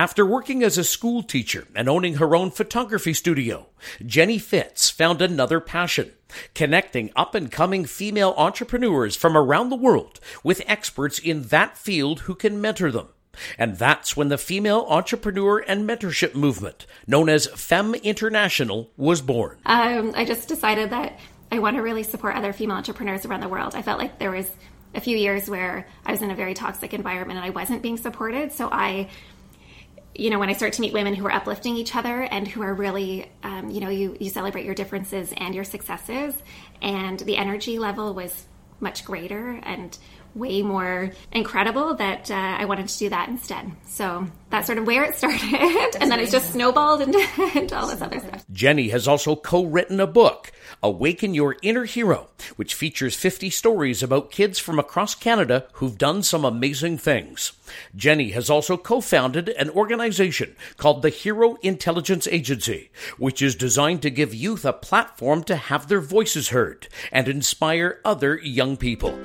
After 0.00 0.24
working 0.24 0.62
as 0.62 0.78
a 0.78 0.82
school 0.82 1.22
teacher 1.22 1.66
and 1.74 1.86
owning 1.86 2.14
her 2.14 2.34
own 2.34 2.52
photography 2.52 3.12
studio, 3.12 3.66
Jenny 4.06 4.38
Fitz 4.38 4.88
found 4.88 5.20
another 5.20 5.60
passion 5.60 6.12
connecting 6.54 7.10
up 7.14 7.34
and 7.34 7.52
coming 7.52 7.84
female 7.84 8.32
entrepreneurs 8.38 9.14
from 9.14 9.36
around 9.36 9.68
the 9.68 9.76
world 9.76 10.18
with 10.42 10.62
experts 10.66 11.18
in 11.18 11.42
that 11.48 11.76
field 11.76 12.20
who 12.20 12.34
can 12.34 12.62
mentor 12.62 12.90
them. 12.90 13.08
And 13.58 13.76
that's 13.76 14.16
when 14.16 14.30
the 14.30 14.38
female 14.38 14.86
entrepreneur 14.88 15.58
and 15.58 15.86
mentorship 15.86 16.34
movement, 16.34 16.86
known 17.06 17.28
as 17.28 17.48
Femme 17.48 17.94
International, 17.96 18.90
was 18.96 19.20
born. 19.20 19.58
Um, 19.66 20.14
I 20.16 20.24
just 20.24 20.48
decided 20.48 20.88
that 20.88 21.20
I 21.52 21.58
want 21.58 21.76
to 21.76 21.82
really 21.82 22.04
support 22.04 22.36
other 22.36 22.54
female 22.54 22.78
entrepreneurs 22.78 23.26
around 23.26 23.40
the 23.40 23.48
world. 23.48 23.74
I 23.74 23.82
felt 23.82 23.98
like 23.98 24.18
there 24.18 24.30
was 24.30 24.50
a 24.94 25.00
few 25.00 25.16
years 25.16 25.48
where 25.48 25.86
I 26.04 26.10
was 26.10 26.22
in 26.22 26.30
a 26.30 26.34
very 26.34 26.54
toxic 26.54 26.94
environment 26.94 27.38
and 27.38 27.46
I 27.46 27.50
wasn't 27.50 27.82
being 27.82 27.96
supported. 27.96 28.52
So 28.52 28.68
I 28.72 29.08
you 30.14 30.30
know, 30.30 30.38
when 30.38 30.48
I 30.48 30.54
start 30.54 30.72
to 30.74 30.80
meet 30.80 30.92
women 30.92 31.14
who 31.14 31.24
are 31.26 31.32
uplifting 31.32 31.76
each 31.76 31.94
other 31.94 32.22
and 32.22 32.46
who 32.46 32.62
are 32.62 32.74
really, 32.74 33.30
um, 33.42 33.70
you 33.70 33.80
know, 33.80 33.88
you, 33.88 34.16
you 34.18 34.30
celebrate 34.30 34.64
your 34.64 34.74
differences 34.74 35.32
and 35.36 35.54
your 35.54 35.64
successes, 35.64 36.34
and 36.82 37.18
the 37.20 37.36
energy 37.36 37.78
level 37.78 38.12
was 38.14 38.46
much 38.80 39.04
greater 39.04 39.60
and 39.62 39.96
way 40.34 40.62
more 40.62 41.10
incredible 41.32 41.94
that 41.94 42.30
uh, 42.30 42.34
I 42.34 42.64
wanted 42.64 42.88
to 42.88 42.98
do 42.98 43.08
that 43.08 43.28
instead. 43.28 43.70
So 43.86 44.26
that's 44.48 44.66
sort 44.66 44.78
of 44.78 44.86
where 44.86 45.04
it 45.04 45.16
started. 45.16 45.96
and 46.00 46.10
then 46.10 46.20
it's 46.20 46.32
just 46.32 46.52
snowballed 46.52 47.02
into, 47.02 47.26
into 47.58 47.76
all 47.76 47.88
this 47.88 48.00
other 48.00 48.20
stuff. 48.20 48.44
Jenny 48.52 48.88
has 48.88 49.08
also 49.08 49.36
co 49.36 49.64
written 49.64 50.00
a 50.00 50.06
book, 50.06 50.52
Awaken 50.82 51.34
Your 51.34 51.56
Inner 51.62 51.84
Hero, 51.84 52.28
which 52.56 52.74
features 52.74 53.14
50 53.14 53.50
stories 53.50 54.02
about 54.02 54.30
kids 54.30 54.58
from 54.58 54.78
across 54.78 55.14
Canada 55.14 55.66
who've 55.74 55.98
done 55.98 56.22
some 56.22 56.44
amazing 56.44 56.98
things. 56.98 57.52
Jenny 57.94 58.30
has 58.30 58.50
also 58.50 58.76
co 58.76 59.00
founded 59.00 59.48
an 59.50 59.70
organization 59.70 60.56
called 60.76 61.02
the 61.02 61.08
Hero 61.08 61.56
Intelligence 61.62 62.26
Agency, 62.28 62.90
which 63.18 63.42
is 63.42 63.54
designed 63.54 64.02
to 64.02 64.10
give 64.10 64.34
youth 64.34 64.64
a 64.64 64.72
platform 64.72 65.44
to 65.44 65.56
have 65.56 65.88
their 65.88 66.00
voices 66.00 66.48
heard 66.48 66.88
and 67.12 67.28
inspire 67.28 68.00
other 68.04 68.38
young 68.38 68.76
people. 68.76 69.18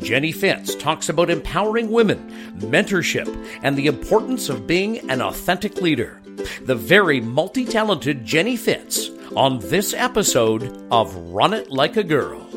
Jenny 0.00 0.32
Fitz 0.32 0.74
talks 0.74 1.08
about 1.08 1.30
empowering 1.30 1.90
women, 1.90 2.30
mentorship, 2.58 3.28
and 3.62 3.76
the 3.76 3.86
importance 3.86 4.48
of 4.48 4.66
being 4.66 5.10
an 5.10 5.20
authentic 5.20 5.80
leader. 5.80 6.21
The 6.62 6.74
very 6.74 7.20
multi 7.20 7.64
talented 7.64 8.24
Jenny 8.24 8.56
Fitz 8.56 9.10
on 9.36 9.58
this 9.58 9.94
episode 9.94 10.86
of 10.90 11.14
Run 11.14 11.52
It 11.52 11.70
Like 11.70 11.96
a 11.96 12.04
Girl. 12.04 12.48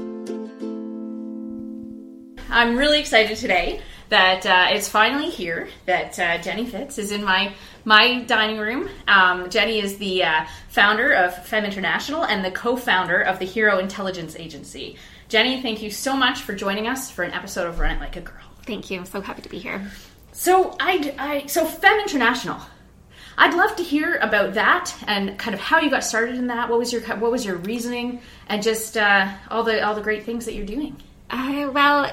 I'm 2.49 2.77
really 2.77 2.99
excited 2.99 3.37
today 3.37 3.81
that 4.09 4.45
uh, 4.45 4.67
it's 4.69 4.87
finally 4.87 5.29
here. 5.29 5.67
That 5.85 6.17
uh, 6.17 6.37
Jenny 6.37 6.65
Fitz 6.65 6.97
is 6.97 7.11
in 7.11 7.23
my 7.23 7.53
my 7.83 8.21
dining 8.21 8.59
room. 8.59 8.89
Um, 9.07 9.49
Jenny 9.49 9.79
is 9.79 9.97
the 9.97 10.23
uh, 10.23 10.45
founder 10.69 11.11
of 11.11 11.45
Femme 11.45 11.65
International 11.65 12.23
and 12.23 12.43
the 12.45 12.51
co-founder 12.51 13.21
of 13.21 13.39
the 13.39 13.45
Hero 13.45 13.79
Intelligence 13.79 14.35
Agency. 14.37 14.95
Jenny, 15.27 15.61
thank 15.61 15.81
you 15.81 15.89
so 15.89 16.15
much 16.15 16.41
for 16.41 16.53
joining 16.53 16.87
us 16.87 17.11
for 17.11 17.23
an 17.23 17.33
episode 17.33 17.67
of 17.67 17.79
Run 17.79 17.91
It 17.91 17.99
Like 17.99 18.15
a 18.15 18.21
Girl. 18.21 18.35
Thank 18.65 18.89
you. 18.89 18.99
I'm 18.99 19.05
so 19.05 19.21
happy 19.21 19.41
to 19.41 19.49
be 19.49 19.59
here. 19.59 19.91
So 20.31 20.75
I, 20.79 21.13
I 21.17 21.45
so 21.47 21.65
Femme 21.65 21.99
International. 21.99 22.59
I'd 23.38 23.53
love 23.53 23.75
to 23.75 23.83
hear 23.83 24.16
about 24.17 24.53
that 24.53 24.95
and 25.08 25.38
kind 25.38 25.53
of 25.53 25.59
how 25.59 25.80
you 25.80 25.89
got 25.89 26.03
started 26.03 26.36
in 26.36 26.47
that. 26.47 26.69
What 26.69 26.80
was 26.80 26.94
your 26.94 27.02
what 27.17 27.31
was 27.31 27.45
your 27.45 27.58
reasoning 27.58 28.22
and 28.47 28.64
just 28.64 28.97
uh, 28.97 29.31
all 29.50 29.64
the 29.64 29.86
all 29.86 29.95
the 29.95 30.02
great 30.02 30.23
things 30.23 30.45
that 30.45 30.53
you're 30.53 30.66
doing. 30.66 30.95
Uh, 31.30 31.69
well, 31.73 32.11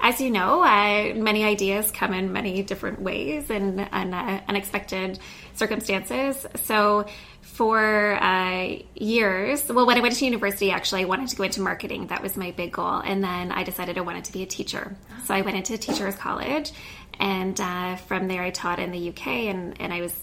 as 0.00 0.20
you 0.20 0.30
know, 0.30 0.62
uh, 0.62 1.14
many 1.14 1.44
ideas 1.44 1.90
come 1.90 2.12
in 2.12 2.32
many 2.32 2.62
different 2.62 3.00
ways 3.00 3.50
and, 3.50 3.88
and 3.92 4.14
uh, 4.14 4.40
unexpected 4.48 5.18
circumstances. 5.54 6.46
So, 6.62 7.06
for 7.40 8.22
uh, 8.22 8.76
years, 8.94 9.66
well, 9.68 9.86
when 9.86 9.96
I 9.96 10.00
went 10.00 10.14
to 10.16 10.24
university, 10.24 10.70
actually, 10.70 11.02
I 11.02 11.04
wanted 11.06 11.28
to 11.28 11.36
go 11.36 11.44
into 11.44 11.60
marketing. 11.62 12.08
That 12.08 12.22
was 12.22 12.36
my 12.36 12.50
big 12.50 12.72
goal. 12.72 12.98
And 12.98 13.24
then 13.24 13.50
I 13.50 13.64
decided 13.64 13.96
I 13.96 14.02
wanted 14.02 14.24
to 14.24 14.32
be 14.32 14.42
a 14.42 14.46
teacher. 14.46 14.96
So, 15.24 15.34
I 15.34 15.40
went 15.40 15.56
into 15.56 15.78
teachers 15.78 16.14
college. 16.14 16.72
And 17.18 17.58
uh, 17.60 17.96
from 17.96 18.28
there, 18.28 18.42
I 18.42 18.50
taught 18.50 18.78
in 18.78 18.90
the 18.90 19.08
UK 19.08 19.26
and, 19.26 19.80
and 19.80 19.92
I 19.92 20.02
was 20.02 20.14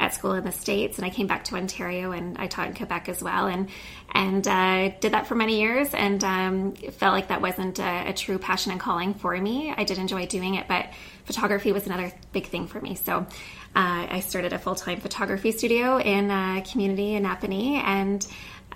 at 0.00 0.14
school 0.14 0.32
in 0.32 0.42
the 0.42 0.50
states 0.50 0.98
and 0.98 1.06
i 1.06 1.10
came 1.10 1.26
back 1.26 1.44
to 1.44 1.54
ontario 1.54 2.10
and 2.10 2.36
i 2.38 2.46
taught 2.46 2.66
in 2.66 2.74
quebec 2.74 3.08
as 3.08 3.22
well 3.22 3.46
and 3.46 3.68
and 4.12 4.48
uh, 4.48 4.88
did 5.00 5.12
that 5.12 5.26
for 5.28 5.36
many 5.36 5.60
years 5.60 5.94
and 5.94 6.24
um, 6.24 6.72
felt 6.72 7.14
like 7.14 7.28
that 7.28 7.40
wasn't 7.40 7.78
a, 7.78 8.08
a, 8.08 8.12
true 8.12 8.38
passion 8.38 8.72
and 8.72 8.80
calling 8.80 9.14
for 9.14 9.36
me. 9.36 9.72
I 9.76 9.84
did 9.84 9.98
enjoy 9.98 10.26
doing 10.26 10.56
it 10.56 10.66
but 10.66 10.86
photography 11.24 11.70
was 11.70 11.86
another 11.86 12.12
big 12.32 12.46
thing 12.46 12.66
for 12.66 12.80
me. 12.80 12.96
So 12.96 13.26
uh, 13.76 14.06
i 14.10 14.20
started 14.20 14.52
a 14.52 14.58
full-time 14.58 15.00
photography 15.00 15.52
studio 15.52 15.98
in 15.98 16.30
a 16.30 16.62
community 16.70 17.14
in 17.14 17.22
napanee 17.22 17.74
and 17.74 18.26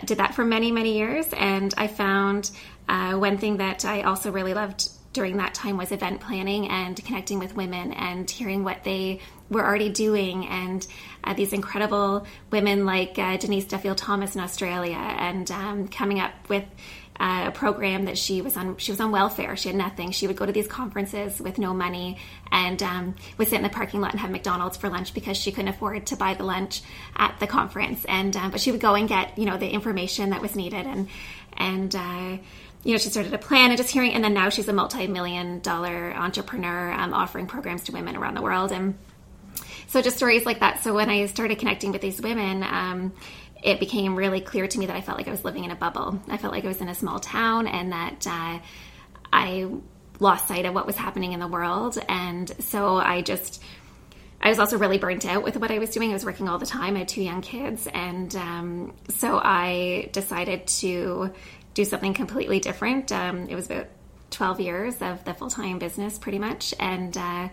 did 0.04 0.18
that 0.18 0.34
for 0.34 0.44
many 0.44 0.70
many 0.70 0.96
years 0.96 1.26
and 1.32 1.74
i 1.76 1.86
found 1.86 2.50
uh, 2.88 3.14
one 3.14 3.38
thing 3.38 3.56
that 3.56 3.84
i 3.84 4.02
also 4.02 4.30
really 4.30 4.54
loved 4.54 4.88
during 5.14 5.38
that 5.38 5.54
time 5.54 5.78
was 5.78 5.92
event 5.92 6.20
planning 6.20 6.68
and 6.68 7.02
connecting 7.04 7.38
with 7.38 7.56
women 7.56 7.92
and 7.92 8.30
hearing 8.30 8.64
what 8.64 8.84
they 8.84 9.20
were 9.48 9.64
already 9.64 9.88
doing. 9.88 10.46
And 10.46 10.86
uh, 11.22 11.32
these 11.32 11.52
incredible 11.52 12.26
women 12.50 12.84
like 12.84 13.18
uh, 13.18 13.38
Denise 13.38 13.64
Duffield 13.64 13.96
Thomas 13.96 14.34
in 14.34 14.42
Australia 14.42 14.96
and 14.96 15.50
um, 15.50 15.88
coming 15.88 16.20
up 16.20 16.32
with 16.48 16.64
uh, 17.18 17.44
a 17.46 17.50
program 17.52 18.06
that 18.06 18.18
she 18.18 18.42
was 18.42 18.56
on 18.56 18.76
she 18.76 18.90
was 18.90 19.00
on 19.00 19.12
welfare. 19.12 19.56
She 19.56 19.68
had 19.68 19.76
nothing. 19.76 20.10
She 20.10 20.26
would 20.26 20.34
go 20.34 20.46
to 20.46 20.52
these 20.52 20.66
conferences 20.66 21.40
with 21.40 21.58
no 21.58 21.72
money 21.72 22.18
and 22.50 22.82
um, 22.82 23.14
would 23.38 23.46
sit 23.46 23.56
in 23.56 23.62
the 23.62 23.68
parking 23.68 24.00
lot 24.00 24.10
and 24.10 24.20
have 24.20 24.30
mcdonald's 24.30 24.76
for 24.76 24.88
lunch 24.88 25.14
because 25.14 25.36
she 25.36 25.52
couldn't 25.52 25.68
afford 25.68 26.06
to 26.06 26.16
buy 26.16 26.34
the 26.34 26.42
lunch 26.42 26.82
at 27.16 27.38
the 27.38 27.46
conference. 27.46 28.04
And 28.06 28.36
um, 28.36 28.50
but 28.50 28.60
she 28.60 28.72
would 28.72 28.80
go 28.80 28.94
and 28.94 29.08
get 29.08 29.38
you 29.38 29.44
know 29.44 29.56
the 29.56 29.68
information 29.68 30.30
that 30.30 30.42
was 30.42 30.56
needed. 30.56 30.86
And 30.86 31.08
and 31.56 31.94
uh, 31.94 32.38
you 32.84 32.92
know, 32.92 32.98
she 32.98 33.08
started 33.08 33.32
a 33.32 33.38
plan 33.38 33.70
and 33.70 33.78
just 33.78 33.90
hearing, 33.90 34.12
and 34.12 34.22
then 34.22 34.34
now 34.34 34.50
she's 34.50 34.68
a 34.68 34.72
multi-million 34.72 35.60
dollar 35.60 36.12
entrepreneur 36.14 36.92
um, 36.92 37.14
offering 37.14 37.46
programs 37.46 37.84
to 37.84 37.92
women 37.92 38.14
around 38.14 38.34
the 38.34 38.42
world. 38.42 38.72
And 38.72 38.96
so 39.86 40.02
just 40.02 40.16
stories 40.16 40.44
like 40.44 40.60
that. 40.60 40.82
So 40.82 40.94
when 40.94 41.08
I 41.08 41.26
started 41.26 41.58
connecting 41.58 41.92
with 41.92 42.02
these 42.02 42.20
women, 42.20 42.62
um, 42.62 43.12
it 43.62 43.80
became 43.80 44.14
really 44.14 44.42
clear 44.42 44.68
to 44.68 44.78
me 44.78 44.86
that 44.86 44.96
I 44.96 45.00
felt 45.00 45.16
like 45.16 45.28
I 45.28 45.30
was 45.30 45.44
living 45.44 45.64
in 45.64 45.70
a 45.70 45.76
bubble. 45.76 46.20
I 46.28 46.36
felt 46.36 46.52
like 46.52 46.64
I 46.64 46.68
was 46.68 46.82
in 46.82 46.88
a 46.88 46.94
small 46.94 47.18
town 47.18 47.66
and 47.66 47.92
that 47.92 48.26
uh, 48.26 48.58
I 49.32 49.70
lost 50.20 50.46
sight 50.46 50.66
of 50.66 50.74
what 50.74 50.86
was 50.86 50.96
happening 50.96 51.32
in 51.32 51.40
the 51.40 51.48
world. 51.48 51.98
And 52.08 52.52
so 52.62 52.96
I 52.96 53.22
just, 53.22 53.62
I 54.42 54.50
was 54.50 54.58
also 54.58 54.76
really 54.76 54.98
burnt 54.98 55.24
out 55.24 55.42
with 55.42 55.56
what 55.56 55.70
I 55.70 55.78
was 55.78 55.90
doing. 55.90 56.10
I 56.10 56.12
was 56.12 56.26
working 56.26 56.48
all 56.48 56.58
the 56.58 56.66
time. 56.66 56.96
I 56.96 57.00
had 57.00 57.08
two 57.08 57.22
young 57.22 57.40
kids. 57.40 57.86
And 57.86 58.36
um, 58.36 58.94
so 59.08 59.40
I 59.42 60.10
decided 60.12 60.66
to 60.66 61.32
do 61.74 61.84
something 61.84 62.14
completely 62.14 62.60
different. 62.60 63.12
Um, 63.12 63.48
it 63.48 63.54
was 63.54 63.66
about 63.66 63.88
12 64.30 64.60
years 64.60 65.02
of 65.02 65.24
the 65.24 65.34
full 65.34 65.50
time 65.50 65.78
business, 65.78 66.18
pretty 66.18 66.38
much. 66.38 66.74
And 66.78 67.16
uh, 67.16 67.48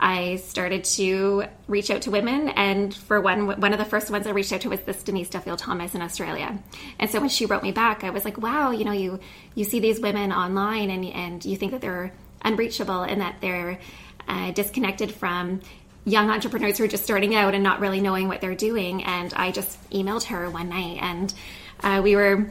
I 0.00 0.36
started 0.36 0.84
to 0.84 1.44
reach 1.66 1.90
out 1.90 2.02
to 2.02 2.10
women, 2.10 2.48
and 2.50 2.94
for 2.94 3.20
one, 3.20 3.60
one 3.60 3.72
of 3.72 3.78
the 3.78 3.84
first 3.84 4.10
ones 4.10 4.26
I 4.26 4.30
reached 4.30 4.52
out 4.52 4.60
to 4.60 4.70
was 4.70 4.80
this 4.80 5.02
Denise 5.02 5.28
Duffield 5.28 5.58
Thomas 5.58 5.94
in 5.94 6.02
Australia. 6.02 6.56
And 7.00 7.10
so 7.10 7.20
when 7.20 7.28
she 7.28 7.46
wrote 7.46 7.64
me 7.64 7.72
back, 7.72 8.04
I 8.04 8.10
was 8.10 8.24
like, 8.24 8.38
"Wow, 8.38 8.70
you 8.70 8.84
know, 8.84 8.92
you 8.92 9.18
you 9.54 9.64
see 9.64 9.80
these 9.80 10.00
women 10.00 10.32
online, 10.32 10.90
and 10.90 11.04
and 11.04 11.44
you 11.44 11.56
think 11.56 11.72
that 11.72 11.80
they're 11.80 12.12
unreachable 12.42 13.02
and 13.02 13.20
that 13.20 13.40
they're 13.40 13.80
uh, 14.28 14.52
disconnected 14.52 15.10
from 15.10 15.60
young 16.04 16.30
entrepreneurs 16.30 16.78
who 16.78 16.84
are 16.84 16.88
just 16.88 17.02
starting 17.02 17.34
out 17.34 17.54
and 17.54 17.64
not 17.64 17.80
really 17.80 18.00
knowing 18.00 18.28
what 18.28 18.40
they're 18.40 18.54
doing." 18.54 19.02
And 19.02 19.34
I 19.34 19.50
just 19.50 19.90
emailed 19.90 20.24
her 20.24 20.48
one 20.48 20.68
night, 20.68 20.98
and 21.00 21.34
uh, 21.82 22.00
we 22.04 22.14
were 22.14 22.48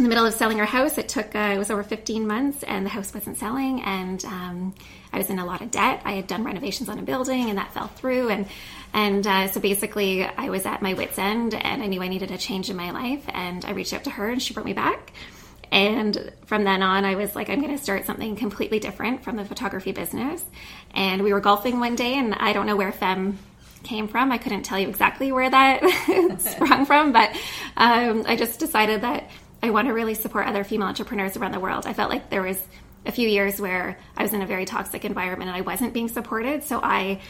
in 0.00 0.04
the 0.04 0.08
middle 0.08 0.24
of 0.24 0.32
selling 0.32 0.58
our 0.60 0.66
house. 0.66 0.96
It 0.96 1.10
took 1.10 1.34
uh, 1.34 1.52
it 1.54 1.58
was 1.58 1.70
over 1.70 1.82
15 1.82 2.26
months, 2.26 2.62
and 2.62 2.86
the 2.86 2.90
house 2.90 3.12
wasn't 3.12 3.36
selling, 3.36 3.82
and 3.82 4.24
um, 4.24 4.74
I 5.12 5.18
was 5.18 5.28
in 5.28 5.38
a 5.38 5.44
lot 5.44 5.60
of 5.60 5.70
debt. 5.70 6.00
I 6.06 6.12
had 6.12 6.26
done 6.26 6.42
renovations 6.42 6.88
on 6.88 6.98
a 6.98 7.02
building, 7.02 7.50
and 7.50 7.58
that 7.58 7.74
fell 7.74 7.88
through, 7.88 8.30
and 8.30 8.46
and 8.94 9.26
uh, 9.26 9.48
so 9.48 9.60
basically, 9.60 10.24
I 10.24 10.48
was 10.48 10.64
at 10.64 10.80
my 10.80 10.94
wits' 10.94 11.18
end, 11.18 11.52
and 11.52 11.82
I 11.82 11.86
knew 11.86 12.02
I 12.02 12.08
needed 12.08 12.30
a 12.30 12.38
change 12.38 12.70
in 12.70 12.76
my 12.76 12.92
life, 12.92 13.22
and 13.28 13.62
I 13.66 13.72
reached 13.72 13.92
out 13.92 14.04
to 14.04 14.10
her, 14.10 14.30
and 14.30 14.42
she 14.42 14.54
brought 14.54 14.64
me 14.64 14.72
back. 14.72 15.12
And 15.70 16.32
from 16.46 16.64
then 16.64 16.82
on, 16.82 17.04
I 17.04 17.14
was 17.14 17.36
like, 17.36 17.50
I'm 17.50 17.60
going 17.60 17.76
to 17.76 17.82
start 17.82 18.06
something 18.06 18.36
completely 18.36 18.80
different 18.80 19.22
from 19.22 19.36
the 19.36 19.44
photography 19.44 19.92
business. 19.92 20.42
And 20.94 21.22
we 21.22 21.32
were 21.32 21.40
golfing 21.40 21.78
one 21.78 21.94
day, 21.94 22.14
and 22.14 22.34
I 22.34 22.54
don't 22.54 22.66
know 22.66 22.74
where 22.74 22.90
Femme 22.90 23.38
came 23.82 24.08
from. 24.08 24.32
I 24.32 24.38
couldn't 24.38 24.62
tell 24.62 24.78
you 24.78 24.88
exactly 24.88 25.30
where 25.30 25.50
that 25.50 26.38
sprung 26.40 26.86
from, 26.86 27.12
but 27.12 27.36
um, 27.76 28.24
I 28.26 28.36
just 28.36 28.58
decided 28.58 29.02
that 29.02 29.30
I 29.62 29.70
want 29.70 29.88
to 29.88 29.94
really 29.94 30.14
support 30.14 30.46
other 30.46 30.64
female 30.64 30.88
entrepreneurs 30.88 31.36
around 31.36 31.52
the 31.52 31.60
world. 31.60 31.86
I 31.86 31.92
felt 31.92 32.10
like 32.10 32.30
there 32.30 32.42
was 32.42 32.60
a 33.06 33.12
few 33.12 33.28
years 33.28 33.60
where 33.60 33.98
I 34.16 34.22
was 34.22 34.32
in 34.32 34.42
a 34.42 34.46
very 34.46 34.64
toxic 34.64 35.04
environment 35.04 35.48
and 35.48 35.56
I 35.56 35.62
wasn't 35.62 35.92
being 35.92 36.08
supported. 36.08 36.64
So 36.64 36.80
I, 36.82 37.20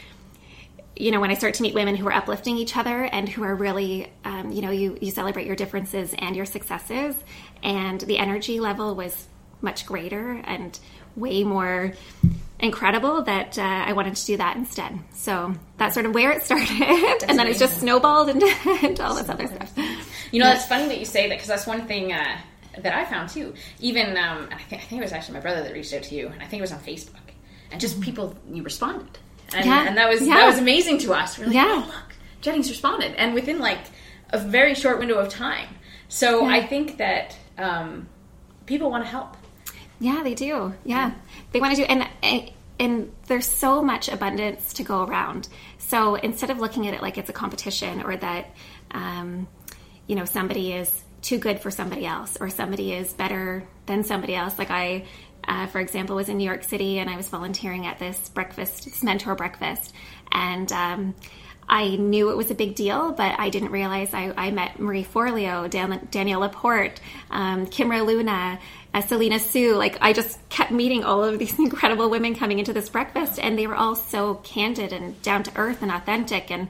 you 0.96 1.10
know, 1.10 1.20
when 1.20 1.30
I 1.30 1.34
start 1.34 1.54
to 1.54 1.62
meet 1.62 1.74
women 1.74 1.96
who 1.96 2.06
are 2.06 2.12
uplifting 2.12 2.56
each 2.56 2.76
other 2.76 3.04
and 3.04 3.28
who 3.28 3.42
are 3.42 3.54
really, 3.54 4.12
um, 4.24 4.52
you 4.52 4.62
know, 4.62 4.70
you, 4.70 4.98
you 5.00 5.10
celebrate 5.10 5.46
your 5.46 5.56
differences 5.56 6.14
and 6.18 6.36
your 6.36 6.46
successes, 6.46 7.16
and 7.62 8.00
the 8.00 8.18
energy 8.18 8.60
level 8.60 8.94
was 8.94 9.28
much 9.62 9.86
greater 9.86 10.32
and 10.44 10.78
way 11.16 11.44
more 11.44 11.92
incredible 12.58 13.22
that 13.22 13.58
uh, 13.58 13.62
I 13.62 13.92
wanted 13.92 14.16
to 14.16 14.26
do 14.26 14.36
that 14.36 14.56
instead. 14.56 14.98
So 15.12 15.54
that's 15.76 15.94
sort 15.94 16.06
of 16.06 16.14
where 16.14 16.32
it 16.32 16.42
started, 16.42 17.24
and 17.28 17.38
then 17.38 17.46
it's 17.46 17.58
just 17.58 17.80
snowballed 17.80 18.28
into, 18.28 18.46
into 18.82 19.04
all 19.04 19.14
this 19.14 19.28
other 19.28 19.46
stuff. 19.46 19.72
You 20.32 20.40
know, 20.40 20.46
that's 20.46 20.66
funny 20.66 20.86
that 20.88 20.98
you 20.98 21.04
say 21.04 21.28
that 21.28 21.34
because 21.34 21.48
that's 21.48 21.66
one 21.66 21.86
thing 21.86 22.12
uh, 22.12 22.38
that 22.78 22.94
I 22.94 23.04
found 23.04 23.28
too. 23.30 23.54
Even 23.80 24.16
um, 24.16 24.48
I, 24.52 24.58
think, 24.62 24.82
I 24.82 24.84
think 24.84 25.00
it 25.00 25.04
was 25.04 25.12
actually 25.12 25.34
my 25.34 25.40
brother 25.40 25.62
that 25.62 25.72
reached 25.72 25.92
out 25.92 26.02
to 26.04 26.14
you, 26.14 26.28
and 26.28 26.42
I 26.42 26.46
think 26.46 26.60
it 26.60 26.62
was 26.62 26.72
on 26.72 26.80
Facebook, 26.80 27.16
and 27.72 27.80
just 27.80 28.00
people 28.00 28.34
you 28.50 28.62
responded, 28.62 29.18
and, 29.54 29.64
Yeah. 29.66 29.86
and 29.88 29.96
that 29.96 30.08
was 30.08 30.20
Yeah. 30.26 30.34
that 30.36 30.46
was 30.46 30.58
amazing 30.58 30.98
to 30.98 31.14
us. 31.14 31.38
We're 31.38 31.46
like, 31.46 31.54
Yeah. 31.54 31.66
oh 31.84 31.86
look, 31.86 32.14
Jennings 32.40 32.70
responded, 32.70 33.14
and 33.16 33.34
within 33.34 33.58
like 33.58 33.80
a 34.30 34.38
very 34.38 34.74
short 34.74 34.98
window 35.00 35.16
of 35.18 35.28
time. 35.28 35.68
So 36.08 36.44
I 36.46 36.64
think 36.66 36.96
that 36.98 37.36
um, 37.58 38.08
people 38.66 38.90
want 38.90 39.04
to 39.04 39.10
help. 39.10 39.36
Yeah, 40.00 40.22
they 40.22 40.34
do. 40.34 40.72
Yeah, 40.84 41.12
they 41.52 41.60
want 41.60 41.74
to 41.76 41.82
do, 41.82 41.86
and 41.88 42.06
and- 42.22 42.50
and 42.78 43.12
there's 43.26 43.44
so 43.46 43.82
much 43.82 44.08
abundance 44.08 44.72
to 44.72 44.82
go 44.82 45.02
around. 45.04 45.48
So 45.76 46.14
instead 46.14 46.48
of 46.48 46.60
looking 46.60 46.88
at 46.88 46.94
it 46.94 47.02
like 47.02 47.18
it's 47.18 47.28
a 47.28 47.32
competition 47.34 48.00
or 48.02 48.16
that, 48.16 48.54
um, 48.92 49.48
you 50.10 50.16
know, 50.16 50.24
somebody 50.24 50.72
is 50.72 51.04
too 51.22 51.38
good 51.38 51.60
for 51.60 51.70
somebody 51.70 52.04
else 52.04 52.36
or 52.40 52.50
somebody 52.50 52.92
is 52.92 53.12
better 53.12 53.62
than 53.86 54.02
somebody 54.02 54.34
else. 54.34 54.58
Like 54.58 54.72
I, 54.72 55.04
uh, 55.46 55.68
for 55.68 55.78
example, 55.78 56.16
was 56.16 56.28
in 56.28 56.36
New 56.36 56.44
York 56.44 56.64
City 56.64 56.98
and 56.98 57.08
I 57.08 57.16
was 57.16 57.28
volunteering 57.28 57.86
at 57.86 58.00
this 58.00 58.28
breakfast, 58.30 58.86
this 58.86 59.04
mentor 59.04 59.36
breakfast, 59.36 59.94
and. 60.32 60.70
Um, 60.72 61.14
I 61.72 61.94
knew 61.94 62.30
it 62.30 62.36
was 62.36 62.50
a 62.50 62.56
big 62.56 62.74
deal, 62.74 63.12
but 63.12 63.38
I 63.38 63.48
didn't 63.48 63.70
realize 63.70 64.12
I, 64.12 64.32
I 64.36 64.50
met 64.50 64.80
Marie 64.80 65.04
Forleo, 65.04 65.70
Dan, 65.70 66.08
Danielle 66.10 66.40
LaPorte, 66.40 67.00
um, 67.30 67.64
Kimra 67.66 68.04
Luna, 68.04 68.58
uh, 68.92 69.00
Selena 69.02 69.38
Soo. 69.38 69.76
Like 69.76 69.96
I 70.00 70.12
just 70.12 70.36
kept 70.48 70.72
meeting 70.72 71.04
all 71.04 71.22
of 71.22 71.38
these 71.38 71.56
incredible 71.60 72.10
women 72.10 72.34
coming 72.34 72.58
into 72.58 72.72
this 72.72 72.88
breakfast, 72.88 73.38
and 73.38 73.56
they 73.56 73.68
were 73.68 73.76
all 73.76 73.94
so 73.94 74.34
candid 74.42 74.92
and 74.92 75.22
down 75.22 75.44
to 75.44 75.52
earth 75.54 75.80
and 75.80 75.92
authentic. 75.92 76.50
And 76.50 76.66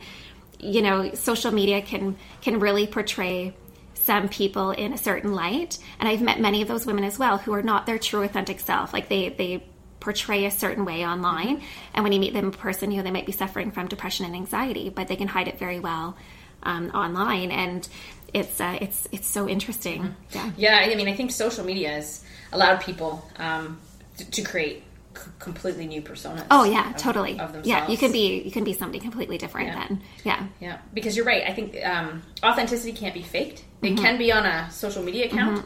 you 0.62 0.82
know, 0.82 1.14
social 1.14 1.52
media 1.52 1.82
can 1.82 2.16
can 2.40 2.60
really 2.60 2.86
portray 2.86 3.54
some 3.94 4.28
people 4.28 4.70
in 4.70 4.92
a 4.92 4.98
certain 4.98 5.34
light, 5.34 5.78
and 5.98 6.08
I've 6.08 6.22
met 6.22 6.40
many 6.40 6.62
of 6.62 6.68
those 6.68 6.86
women 6.86 7.04
as 7.04 7.18
well 7.18 7.38
who 7.38 7.52
are 7.52 7.62
not 7.62 7.86
their 7.86 7.98
true 7.98 8.22
authentic 8.22 8.60
self. 8.60 8.92
Like 8.92 9.08
they 9.08 9.28
they 9.30 9.64
portray 10.00 10.46
a 10.46 10.50
certain 10.50 10.84
way 10.84 11.04
online. 11.06 11.62
And 11.94 12.02
when 12.02 12.12
you 12.12 12.20
meet 12.20 12.32
them 12.32 12.46
in 12.46 12.52
person 12.52 12.90
you 12.90 12.96
know 12.96 13.02
they 13.02 13.10
might 13.10 13.26
be 13.26 13.32
suffering 13.32 13.70
from 13.70 13.86
depression 13.86 14.24
and 14.24 14.34
anxiety 14.34 14.88
but 14.88 15.08
they 15.08 15.16
can 15.16 15.28
hide 15.28 15.46
it 15.46 15.58
very 15.58 15.78
well 15.78 16.16
um, 16.62 16.90
online. 16.90 17.50
And 17.50 17.86
it's 18.32 18.60
uh, 18.60 18.78
it's 18.80 19.08
it's 19.12 19.26
so 19.26 19.48
interesting. 19.48 20.14
Yeah. 20.30 20.50
Yeah, 20.56 20.76
I 20.76 20.94
mean, 20.94 21.08
I 21.08 21.14
think 21.14 21.30
social 21.30 21.64
media 21.64 21.90
has 21.90 22.24
allowed 22.52 22.80
people 22.80 23.28
um, 23.36 23.78
to, 24.16 24.30
to 24.30 24.42
create 24.42 24.82
c- 25.16 25.30
completely 25.38 25.86
new 25.86 26.02
personas. 26.02 26.44
oh 26.50 26.64
yeah 26.64 26.90
of- 26.90 26.96
totally 26.96 27.32
Of 27.38 27.52
themselves. 27.52 27.68
yeah 27.68 27.88
you 27.88 27.96
can 27.98 28.12
be 28.12 28.42
you 28.42 28.50
can 28.50 28.64
be 28.64 28.72
somebody 28.72 29.00
completely 29.00 29.38
different 29.38 29.68
Yeah. 29.68 29.86
then 29.88 30.02
yeah 30.24 30.46
Yeah, 30.60 30.78
because 30.94 31.16
you're 31.16 31.26
right. 31.26 31.44
I 31.46 31.52
think 31.52 31.76
um, 31.84 32.22
authenticity 32.42 32.92
can't 32.92 33.14
be 33.14 33.22
faked. 33.22 33.64
It 33.82 33.86
Mm-hmm. 33.94 34.04
can 34.04 34.18
be 34.18 34.30
on 34.32 34.44
a 34.46 34.70
social 34.70 35.02
media 35.02 35.26
account, 35.26 35.64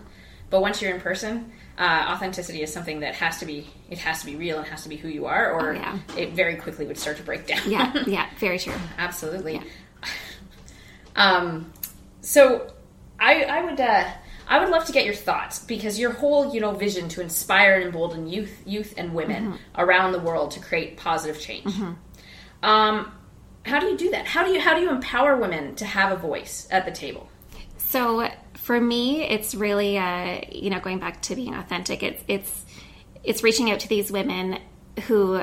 but 0.50 0.60
once 0.60 0.80
you're 0.80 0.94
in 0.94 1.00
person, 1.00 1.50
uh, 1.78 2.06
authenticity 2.14 2.62
is 2.62 2.72
something 2.72 3.00
that 3.00 3.14
has 3.16 3.38
to 3.40 3.46
be. 3.46 3.66
It 3.90 3.98
has 3.98 4.20
to 4.20 4.26
be 4.26 4.36
real 4.36 4.58
and 4.58 4.66
has 4.68 4.82
to 4.84 4.88
be 4.88 4.96
who 4.96 5.08
you 5.08 5.26
are, 5.26 5.50
or 5.52 5.70
Oh, 5.70 5.72
yeah. 5.72 5.98
it 6.16 6.30
very 6.32 6.54
quickly 6.56 6.86
would 6.86 6.96
start 6.98 7.16
to 7.16 7.24
break 7.24 7.46
down. 7.48 7.60
yeah 7.68 7.92
yeah 8.06 8.26
very 8.38 8.58
true 8.58 8.74
absolutely. 8.98 9.60
Um, 11.16 11.72
so 12.22 12.72
I, 13.20 13.44
I 13.44 13.64
would. 13.64 13.80
Uh, 13.80 14.04
I 14.46 14.58
would 14.58 14.68
love 14.68 14.84
to 14.86 14.92
get 14.92 15.04
your 15.04 15.14
thoughts 15.14 15.58
because 15.58 15.98
your 15.98 16.12
whole, 16.12 16.54
you 16.54 16.60
know, 16.60 16.72
vision 16.72 17.08
to 17.10 17.20
inspire 17.22 17.74
and 17.76 17.84
embolden 17.86 18.26
youth, 18.28 18.62
youth 18.66 18.94
and 18.96 19.14
women 19.14 19.44
Mm-hmm. 19.44 19.80
around 19.80 20.12
the 20.12 20.18
world 20.20 20.50
to 20.52 20.60
create 20.60 20.96
positive 20.96 21.40
change. 21.40 21.66
Um, 22.62 23.12
how 23.64 23.80
do 23.80 23.86
you 23.86 23.96
do 23.96 24.10
that? 24.10 24.26
How 24.26 24.44
do 24.44 24.50
you 24.52 24.60
how 24.60 24.74
do 24.74 24.80
you 24.82 24.90
empower 24.90 25.36
women 25.36 25.74
to 25.76 25.84
have 25.84 26.12
a 26.12 26.16
voice 26.16 26.66
at 26.70 26.84
the 26.84 26.92
table? 26.92 27.28
So 27.78 28.28
for 28.54 28.80
me, 28.80 29.22
it's 29.22 29.54
really, 29.54 29.96
uh, 29.98 30.40
you 30.50 30.70
know, 30.70 30.80
going 30.80 30.98
back 30.98 31.22
to 31.22 31.36
being 31.36 31.54
authentic. 31.54 32.02
It's 32.02 32.22
it's 32.28 32.64
it's 33.22 33.42
reaching 33.42 33.70
out 33.70 33.80
to 33.80 33.88
these 33.88 34.10
women 34.12 34.58
who 35.06 35.42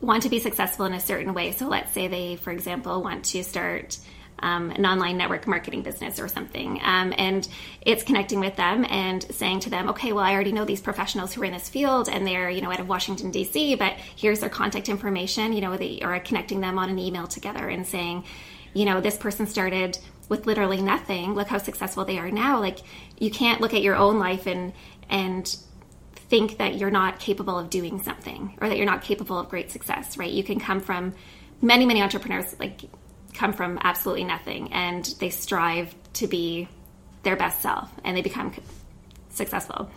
want 0.00 0.22
to 0.24 0.28
be 0.28 0.38
successful 0.38 0.84
in 0.86 0.92
a 0.92 1.00
certain 1.00 1.34
way. 1.34 1.52
So 1.52 1.68
let's 1.68 1.92
say 1.92 2.08
they, 2.08 2.36
for 2.36 2.50
example, 2.52 3.02
want 3.02 3.24
to 3.26 3.42
start 3.42 3.98
um, 4.40 4.70
an 4.70 4.84
online 4.84 5.16
network 5.16 5.46
marketing 5.46 5.82
business 5.82 6.20
or 6.20 6.28
something, 6.28 6.80
um, 6.82 7.14
and 7.16 7.48
it's 7.80 8.02
connecting 8.02 8.40
with 8.40 8.56
them 8.56 8.84
and 8.88 9.22
saying 9.34 9.60
to 9.60 9.70
them, 9.70 9.88
okay, 9.90 10.12
well, 10.12 10.24
I 10.24 10.32
already 10.34 10.52
know 10.52 10.64
these 10.64 10.80
professionals 10.80 11.32
who 11.32 11.42
are 11.42 11.46
in 11.46 11.52
this 11.52 11.68
field, 11.68 12.08
and 12.08 12.26
they're 12.26 12.50
you 12.50 12.60
know 12.60 12.70
out 12.70 12.80
of 12.80 12.88
Washington 12.88 13.30
D.C., 13.30 13.76
but 13.76 13.94
here's 14.16 14.40
their 14.40 14.50
contact 14.50 14.88
information. 14.88 15.52
You 15.52 15.60
know, 15.60 15.76
they 15.76 16.00
or 16.02 16.18
connecting 16.20 16.60
them 16.60 16.78
on 16.78 16.90
an 16.90 16.98
email 16.98 17.26
together 17.26 17.68
and 17.68 17.86
saying, 17.86 18.24
you 18.74 18.84
know, 18.84 19.00
this 19.00 19.16
person 19.16 19.46
started 19.46 19.98
with 20.28 20.46
literally 20.46 20.82
nothing. 20.82 21.34
Look 21.34 21.48
how 21.48 21.58
successful 21.58 22.04
they 22.04 22.18
are 22.18 22.30
now. 22.30 22.60
Like 22.60 22.78
you 23.18 23.30
can't 23.30 23.60
look 23.60 23.74
at 23.74 23.82
your 23.82 23.96
own 23.96 24.18
life 24.18 24.46
and 24.46 24.72
and 25.08 25.56
think 26.28 26.58
that 26.58 26.76
you're 26.76 26.90
not 26.90 27.20
capable 27.20 27.58
of 27.58 27.70
doing 27.70 28.02
something 28.02 28.56
or 28.60 28.68
that 28.68 28.76
you're 28.76 28.86
not 28.86 29.02
capable 29.02 29.38
of 29.38 29.48
great 29.48 29.70
success, 29.70 30.18
right? 30.18 30.30
You 30.30 30.42
can 30.42 30.58
come 30.58 30.80
from 30.80 31.14
many, 31.62 31.86
many 31.86 32.02
entrepreneurs 32.02 32.58
like 32.58 32.82
come 33.36 33.52
from 33.52 33.78
absolutely 33.82 34.24
nothing 34.24 34.72
and 34.72 35.04
they 35.20 35.30
strive 35.30 35.94
to 36.14 36.26
be 36.26 36.68
their 37.22 37.36
best 37.36 37.60
self 37.60 37.90
and 38.04 38.16
they 38.16 38.22
become 38.22 38.52
successful. 39.30 39.90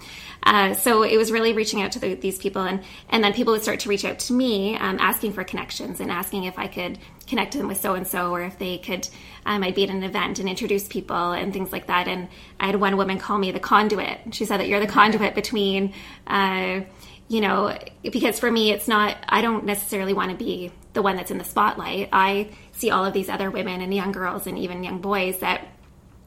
Uh, 0.43 0.73
so 0.73 1.03
it 1.03 1.17
was 1.17 1.31
really 1.31 1.53
reaching 1.53 1.81
out 1.81 1.91
to 1.93 1.99
the, 1.99 2.15
these 2.15 2.37
people, 2.37 2.61
and 2.61 2.81
and 3.09 3.23
then 3.23 3.33
people 3.33 3.53
would 3.53 3.61
start 3.61 3.79
to 3.81 3.89
reach 3.89 4.05
out 4.05 4.19
to 4.19 4.33
me, 4.33 4.75
um, 4.77 4.97
asking 4.99 5.33
for 5.33 5.43
connections 5.43 5.99
and 5.99 6.11
asking 6.11 6.45
if 6.45 6.57
I 6.57 6.67
could 6.67 6.97
connect 7.27 7.53
them 7.57 7.67
with 7.67 7.79
so 7.79 7.93
and 7.93 8.07
so, 8.07 8.31
or 8.31 8.41
if 8.41 8.57
they 8.57 8.77
could. 8.77 9.07
Um, 9.45 9.63
I'd 9.63 9.75
be 9.75 9.83
at 9.83 9.89
an 9.89 10.03
event 10.03 10.39
and 10.39 10.47
introduce 10.47 10.87
people 10.87 11.31
and 11.31 11.51
things 11.51 11.71
like 11.71 11.87
that. 11.87 12.07
And 12.07 12.27
I 12.59 12.67
had 12.67 12.75
one 12.75 12.97
woman 12.97 13.17
call 13.17 13.37
me 13.37 13.51
the 13.51 13.59
conduit. 13.59 14.33
She 14.33 14.45
said 14.45 14.59
that 14.59 14.67
you're 14.67 14.79
the 14.79 14.87
conduit 14.87 15.35
between. 15.35 15.93
Uh, 16.27 16.81
you 17.27 17.41
know, 17.41 17.77
because 18.01 18.39
for 18.39 18.49
me, 18.49 18.71
it's 18.71 18.87
not, 18.87 19.15
I 19.29 19.41
don't 19.41 19.63
necessarily 19.63 20.13
want 20.13 20.31
to 20.31 20.37
be 20.37 20.71
the 20.93 21.01
one 21.01 21.15
that's 21.15 21.31
in 21.31 21.37
the 21.37 21.43
spotlight. 21.43 22.09
I 22.11 22.49
see 22.71 22.89
all 22.91 23.05
of 23.05 23.13
these 23.13 23.29
other 23.29 23.51
women 23.51 23.81
and 23.81 23.93
young 23.93 24.11
girls 24.11 24.47
and 24.47 24.57
even 24.57 24.83
young 24.83 25.01
boys 25.01 25.39
that 25.39 25.67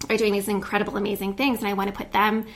are 0.08 0.16
doing 0.16 0.32
these 0.32 0.48
incredible, 0.48 0.96
amazing 0.96 1.34
things, 1.34 1.58
and 1.58 1.68
I 1.68 1.72
want 1.74 1.90
to 1.90 1.96
put 1.96 2.12
them, 2.12 2.46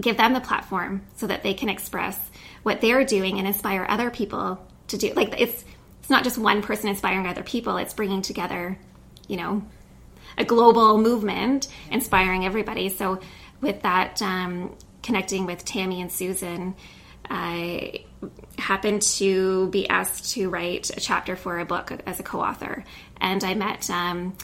give 0.00 0.16
them 0.16 0.32
the 0.32 0.40
platform 0.40 1.02
so 1.16 1.26
that 1.26 1.42
they 1.42 1.54
can 1.54 1.68
express 1.68 2.18
what 2.62 2.80
they're 2.80 3.04
doing 3.04 3.38
and 3.38 3.46
inspire 3.46 3.86
other 3.88 4.10
people 4.10 4.64
to 4.88 4.96
do. 4.96 5.12
Like 5.14 5.40
it's 5.40 5.64
it's 6.00 6.10
not 6.10 6.24
just 6.24 6.38
one 6.38 6.62
person 6.62 6.88
inspiring 6.88 7.26
other 7.26 7.42
people; 7.42 7.76
it's 7.76 7.94
bringing 7.94 8.22
together, 8.22 8.78
you 9.28 9.36
know, 9.36 9.62
a 10.36 10.44
global 10.44 10.98
movement, 10.98 11.68
inspiring 11.90 12.44
everybody. 12.44 12.88
So 12.88 13.20
with 13.60 13.82
that, 13.82 14.20
um, 14.20 14.74
connecting 15.02 15.46
with 15.46 15.64
Tammy 15.64 16.00
and 16.00 16.10
Susan. 16.10 16.74
I 17.28 18.04
happened 18.58 19.02
to 19.02 19.68
be 19.68 19.88
asked 19.88 20.32
to 20.32 20.48
write 20.48 20.90
a 20.96 21.00
chapter 21.00 21.36
for 21.36 21.58
a 21.58 21.64
book 21.64 21.92
as 22.06 22.20
a 22.20 22.22
co-author, 22.22 22.84
and 23.20 23.42
I 23.42 23.54
met 23.54 23.90
um, 23.90 24.36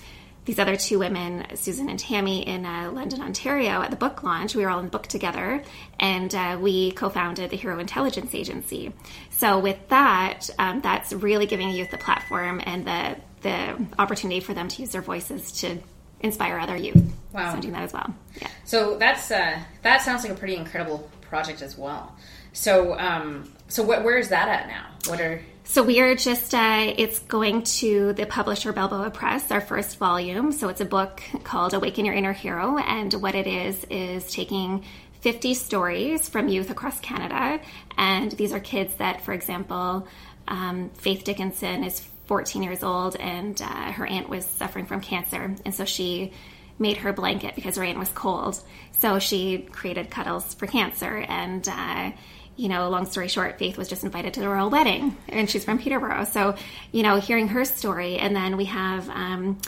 these 0.45 0.59
other 0.59 0.77
two 0.77 0.99
women, 0.99 1.45
Susan 1.57 1.91
and 1.91 1.99
Tammy, 1.99 2.47
in 2.47 2.65
uh, 2.65 2.91
London, 2.91 3.21
Ontario, 3.21 3.83
at 3.83 3.91
the 3.91 3.97
book 3.97 4.23
launch. 4.23 4.55
We 4.55 4.63
were 4.63 4.71
all 4.71 4.79
in 4.79 4.87
the 4.87 4.91
book 4.91 5.07
together, 5.07 5.63
and 6.01 6.35
uh, 6.35 6.59
we 6.59 6.93
co-founded 6.93 7.51
the 7.51 7.57
Hero 7.57 7.79
Intelligence 7.79 8.35
Agency. 8.35 8.93
So 9.31 9.59
with 9.59 9.77
that, 9.89 10.49
um, 10.59 10.81
that's 10.81 11.13
really 11.13 11.47
giving 11.47 11.69
youth 11.71 11.91
the 11.91 11.99
platform 11.99 12.63
and 12.65 12.87
the 12.87 13.17
the 13.43 13.87
opportunity 13.99 14.41
for 14.41 14.55
them 14.55 14.69
to 14.69 14.83
use 14.83 14.91
their 14.91 15.03
voices 15.03 15.53
to 15.53 15.79
inspire 16.21 16.59
other 16.59 16.77
youth. 16.77 16.97
Wow. 17.33 17.51
So 17.51 17.57
I'm 17.57 17.61
doing 17.61 17.75
that 17.75 17.83
as 17.83 17.93
well. 17.93 18.15
Yeah. 18.41 18.49
So 18.65 18.99
that's 18.99 19.31
uh, 19.31 19.59
that 19.83 20.03
sounds 20.03 20.23
like 20.25 20.33
a 20.33 20.37
pretty 20.37 20.57
incredible 20.57 21.11
project 21.21 21.63
as 21.63 21.77
well. 21.77 22.17
So 22.59 22.99
um, 22.99 23.45
so 23.69 23.85
wh- 23.85 24.05
where 24.05 24.19
is 24.19 24.31
that 24.31 24.49
at 24.49 24.67
now? 24.67 24.87
What 25.07 25.21
are 25.21 25.41
So 25.63 25.85
we 25.85 26.01
are 26.01 26.17
just, 26.17 26.55
uh, 26.55 26.93
it's 26.97 27.21
going 27.21 27.63
to 27.63 28.15
the 28.15 28.27
publisher 28.27 28.73
Balboa 28.73 29.11
Press, 29.11 29.51
our 29.53 29.61
first 29.61 29.99
volume. 29.99 30.51
So 30.51 30.69
it's 30.69 30.81
a 30.81 30.85
book 30.85 31.23
called 31.45 31.73
Awaken 31.73 32.05
Your 32.05 32.15
Inner 32.15 32.33
Hero. 32.33 32.79
And 32.79 33.13
what 33.15 33.37
it 33.37 33.47
is, 33.47 33.85
is 33.91 34.29
taking 34.33 34.85
50 35.21 35.55
stories 35.55 36.29
from 36.29 36.49
youth 36.49 36.71
across 36.71 36.99
Canada. 36.99 37.63
And 37.97 38.33
these 38.33 38.53
are 38.53 38.61
kids 38.61 38.95
that, 38.97 39.21
for 39.21 39.35
example, 39.35 40.09
um, 40.49 40.91
Faith 40.95 41.23
Dickinson 41.23 41.85
is 41.85 42.01
14 42.27 42.63
years 42.65 42.83
old 42.83 43.15
and 43.17 43.61
uh, 43.63 43.93
her 43.93 44.05
aunt 44.05 44.29
was 44.29 44.45
suffering 44.45 44.87
from 44.87 45.01
cancer. 45.01 45.55
And 45.65 45.73
so 45.73 45.85
she 45.85 46.33
made 46.79 46.97
her 46.99 47.13
blanket 47.13 47.55
because 47.55 47.77
her 47.77 47.85
aunt 47.85 47.99
was 47.99 48.09
cold. 48.11 48.61
So 48.99 49.21
she 49.21 49.59
created 49.59 50.11
cuddles 50.11 50.55
for 50.55 50.67
cancer. 50.67 51.19
And, 51.29 51.69
uh, 51.69 52.11
you 52.59 52.69
know, 52.69 52.89
long 52.91 53.07
story 53.07 53.29
short, 53.29 53.57
Faith 53.59 53.79
was 53.79 53.89
just 53.89 54.03
invited 54.03 54.35
to 54.35 54.41
the 54.41 54.49
royal 54.49 54.69
wedding, 54.69 55.17
and 55.29 55.49
she's 55.49 55.65
from 55.65 55.79
Peterborough. 55.79 56.25
So, 56.25 56.57
you 56.91 57.05
know, 57.05 57.21
hearing 57.21 57.49
her 57.49 57.65
story, 57.65 58.19
and 58.19 58.35
then 58.35 58.57
we 58.57 58.65
have 58.65 59.09
um, 59.09 59.59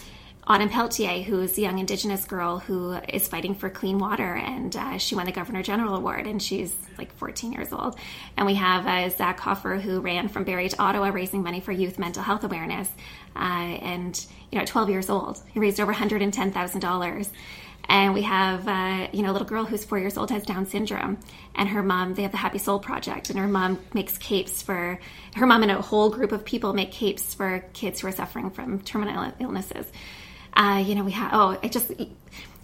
Autumn 0.44 0.68
Peltier, 0.68 1.22
who's 1.22 1.56
a 1.56 1.60
young 1.60 1.78
Indigenous 1.78 2.24
girl 2.24 2.58
who 2.58 2.94
is 3.08 3.28
fighting 3.28 3.54
for 3.54 3.70
clean 3.70 3.98
water, 3.98 4.34
and 4.34 4.74
uh, 4.74 4.98
she 4.98 5.14
won 5.14 5.26
the 5.26 5.32
Governor 5.32 5.62
General 5.62 5.94
Award, 5.94 6.26
and 6.26 6.42
she's 6.42 6.74
like 6.98 7.14
14 7.14 7.52
years 7.52 7.72
old. 7.72 7.94
And 8.36 8.44
we 8.44 8.54
have 8.54 8.84
uh, 8.84 9.16
Zach 9.16 9.38
Hoffer, 9.38 9.76
who 9.76 10.00
ran 10.00 10.26
from 10.26 10.42
Barrie 10.42 10.68
to 10.68 10.82
Ottawa, 10.82 11.10
raising 11.10 11.44
money 11.44 11.60
for 11.60 11.70
youth 11.70 11.96
mental 11.96 12.24
health 12.24 12.42
awareness. 12.42 12.88
Uh, 13.36 13.38
and 13.38 14.26
you 14.50 14.56
know, 14.56 14.62
at 14.62 14.68
12 14.68 14.90
years 14.90 15.08
old, 15.08 15.40
he 15.52 15.60
raised 15.60 15.78
over 15.78 15.92
110,000 15.92 16.80
dollars. 16.80 17.30
And 17.88 18.14
we 18.14 18.22
have, 18.22 18.68
uh, 18.68 19.08
you 19.12 19.22
know, 19.22 19.30
a 19.30 19.34
little 19.34 19.48
girl 19.48 19.64
who's 19.64 19.84
four 19.84 19.98
years 19.98 20.16
old 20.16 20.30
has 20.30 20.44
Down 20.44 20.66
syndrome, 20.66 21.18
and 21.54 21.68
her 21.68 21.82
mom. 21.82 22.14
They 22.14 22.22
have 22.22 22.30
the 22.30 22.36
Happy 22.38 22.58
Soul 22.58 22.78
Project, 22.78 23.30
and 23.30 23.38
her 23.38 23.48
mom 23.48 23.78
makes 23.92 24.16
capes 24.18 24.62
for 24.62 25.00
her 25.34 25.46
mom 25.46 25.62
and 25.62 25.72
a 25.72 25.82
whole 25.82 26.10
group 26.10 26.32
of 26.32 26.44
people 26.44 26.72
make 26.72 26.92
capes 26.92 27.34
for 27.34 27.64
kids 27.72 28.00
who 28.00 28.06
are 28.06 28.12
suffering 28.12 28.50
from 28.50 28.80
terminal 28.80 29.32
illnesses. 29.40 29.86
Uh, 30.54 30.82
you 30.86 30.94
know, 30.94 31.04
we 31.04 31.12
have. 31.12 31.30
Oh, 31.32 31.58
I 31.62 31.68
just, 31.68 31.90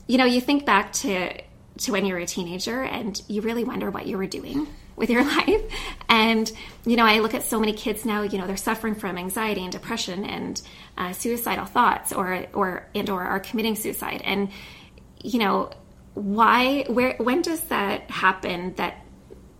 you 0.06 0.18
know, 0.18 0.24
you 0.24 0.40
think 0.40 0.64
back 0.64 0.92
to 0.94 1.32
to 1.78 1.92
when 1.92 2.06
you 2.06 2.14
were 2.14 2.20
a 2.20 2.26
teenager, 2.26 2.82
and 2.82 3.20
you 3.28 3.42
really 3.42 3.64
wonder 3.64 3.90
what 3.90 4.06
you 4.06 4.16
were 4.16 4.26
doing 4.26 4.66
with 4.96 5.10
your 5.10 5.24
life. 5.36 5.62
And 6.08 6.50
you 6.84 6.96
know, 6.96 7.04
I 7.04 7.20
look 7.20 7.34
at 7.34 7.42
so 7.42 7.60
many 7.60 7.72
kids 7.72 8.04
now. 8.04 8.22
You 8.22 8.38
know, 8.38 8.46
they're 8.46 8.56
suffering 8.56 8.94
from 8.94 9.18
anxiety 9.18 9.62
and 9.62 9.72
depression 9.72 10.24
and 10.24 10.60
uh, 10.96 11.12
suicidal 11.12 11.66
thoughts, 11.66 12.12
or 12.12 12.46
or 12.52 12.86
and 12.94 13.08
or 13.10 13.22
are 13.22 13.40
committing 13.40 13.76
suicide, 13.76 14.22
and 14.24 14.50
you 15.26 15.38
know, 15.38 15.70
why, 16.14 16.84
where, 16.88 17.16
when 17.18 17.42
does 17.42 17.60
that 17.62 18.10
happen 18.10 18.74
that 18.76 19.04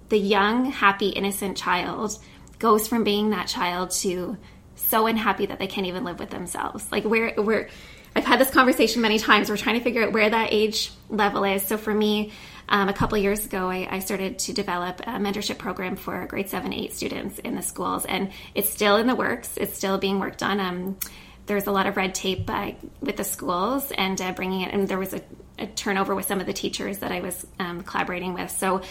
the 0.09 0.19
young, 0.19 0.67
happy, 0.67 1.09
innocent 1.09 1.57
child 1.57 2.19
goes 2.59 2.89
from 2.89 3.05
being 3.05 3.31
that 3.31 3.49
child 3.49 3.91
to 3.91 4.39
so 4.77 5.07
unhappy 5.07 5.47
that 5.47 5.59
they 5.59 5.67
can't 5.67 5.87
even 5.87 6.05
live 6.05 6.19
with 6.19 6.31
themselves? 6.31 6.91
Like, 6.91 7.05
where, 7.05 7.35
where, 7.35 7.69
I've 8.15 8.25
had 8.25 8.41
this 8.41 8.51
conversation 8.51 9.03
many 9.03 9.19
times. 9.19 9.51
We're 9.51 9.59
trying 9.59 9.77
to 9.77 9.85
figure 9.85 10.05
out 10.05 10.13
where 10.13 10.31
that 10.31 10.49
age 10.51 10.91
level 11.11 11.45
is. 11.45 11.63
So 11.63 11.77
for 11.77 11.93
me, 11.93 12.33
um, 12.69 12.89
a 12.89 12.95
couple 12.95 13.19
years 13.19 13.45
ago, 13.45 13.69
I, 13.69 13.87
I, 13.91 13.99
started 13.99 14.39
to 14.41 14.53
develop 14.53 15.01
a 15.01 15.19
mentorship 15.19 15.59
program 15.59 15.97
for 15.97 16.27
grade 16.27 16.49
seven, 16.49 16.73
eight 16.73 16.95
students 16.95 17.39
in 17.39 17.55
the 17.55 17.63
schools, 17.63 18.05
and 18.07 18.33
it's 18.55 18.71
still 18.71 18.97
in 18.97 19.07
the 19.07 19.15
works. 19.15 19.57
It's 19.57 19.77
still 19.77 19.99
being 19.99 20.19
worked 20.19 20.43
on. 20.43 20.59
Um, 20.59 20.99
there's 21.45 21.67
a 21.67 21.71
lot 21.71 21.87
of 21.87 21.97
red 21.97 22.15
tape 22.15 22.49
uh, 22.49 22.73
with 23.01 23.17
the 23.17 23.25
schools 23.25 23.93
and 23.93 24.21
uh, 24.21 24.33
bringing 24.33 24.63
it, 24.63 24.73
and 24.73 24.89
there 24.89 24.99
was 24.99 25.13
a 25.13 25.21
a 25.59 25.67
turnover 25.67 26.15
with 26.15 26.27
some 26.27 26.41
of 26.41 26.47
the 26.47 26.53
teachers 26.53 26.99
that 26.99 27.13
I 27.13 27.21
was 27.21 27.47
um, 27.59 27.83
collaborating 27.83 28.35
with. 28.35 28.51
So 28.51 28.83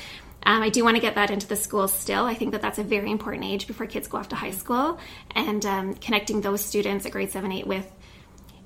um, 0.44 0.62
I 0.62 0.70
do 0.70 0.84
want 0.84 0.96
to 0.96 1.02
get 1.02 1.16
that 1.16 1.32
into 1.32 1.48
the 1.48 1.56
schools 1.56 1.92
still. 1.92 2.26
I 2.26 2.36
think 2.36 2.52
that 2.52 2.62
that's 2.62 2.78
a 2.78 2.84
very 2.84 3.12
important 3.12 3.46
age 3.46 3.68
before 3.68 3.88
kids 3.88 4.08
go 4.08 4.20
off 4.20 4.30
to 4.30 4.36
high 4.36 4.52
school 4.52 5.00
and 5.32 5.66
um, 5.66 5.94
connecting 5.96 6.42
those 6.42 6.64
students 6.64 7.06
at 7.06 7.12
grade 7.12 7.32
seven, 7.32 7.52
eight 7.52 7.66
with, 7.66 7.92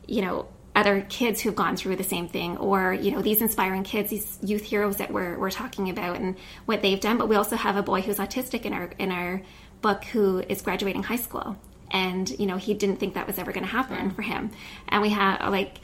you 0.06 0.22
know, 0.22 0.48
other 0.76 1.02
kids 1.10 1.42
who've 1.42 1.56
gone 1.56 1.76
through 1.76 1.96
the 1.96 2.04
same 2.04 2.28
thing 2.28 2.58
or, 2.58 2.94
you 2.94 3.12
know, 3.12 3.22
these 3.22 3.42
inspiring 3.42 3.84
kids, 3.84 4.10
these 4.10 4.38
youth 4.42 4.62
heroes 4.62 4.98
that 4.98 5.12
we're, 5.12 5.38
we're 5.38 5.50
talking 5.50 5.90
about 5.90 6.18
and 6.18 6.36
what 6.66 6.82
they've 6.82 7.00
done. 7.00 7.18
But 7.18 7.28
we 7.28 7.36
also 7.36 7.56
have 7.56 7.76
a 7.76 7.84
boy 7.84 8.02
who's 8.02 8.18
autistic 8.18 8.66
in 8.66 8.74
our, 8.74 8.92
in 9.00 9.12
our 9.12 9.42
book 9.82 10.04
who 10.06 10.40
is 10.40 10.62
graduating 10.62 11.04
high 11.04 11.18
school. 11.18 11.58
And, 11.92 12.30
you 12.30 12.46
know, 12.46 12.58
he 12.58 12.74
didn't 12.74 12.98
think 12.98 13.16
that 13.16 13.26
was 13.26 13.40
ever 13.40 13.52
going 13.52 13.66
to 13.66 13.72
happen 13.72 14.12
for 14.12 14.22
him. 14.22 14.52
And 14.88 15.02
we 15.02 15.10
have 15.10 15.50
like, 15.50 15.80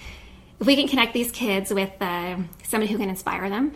if 0.59 0.67
we 0.67 0.75
can 0.75 0.87
connect 0.87 1.13
these 1.13 1.31
kids 1.31 1.73
with 1.73 1.91
uh, 2.01 2.37
somebody 2.63 2.91
who 2.91 2.97
can 2.97 3.09
inspire 3.09 3.49
them, 3.49 3.73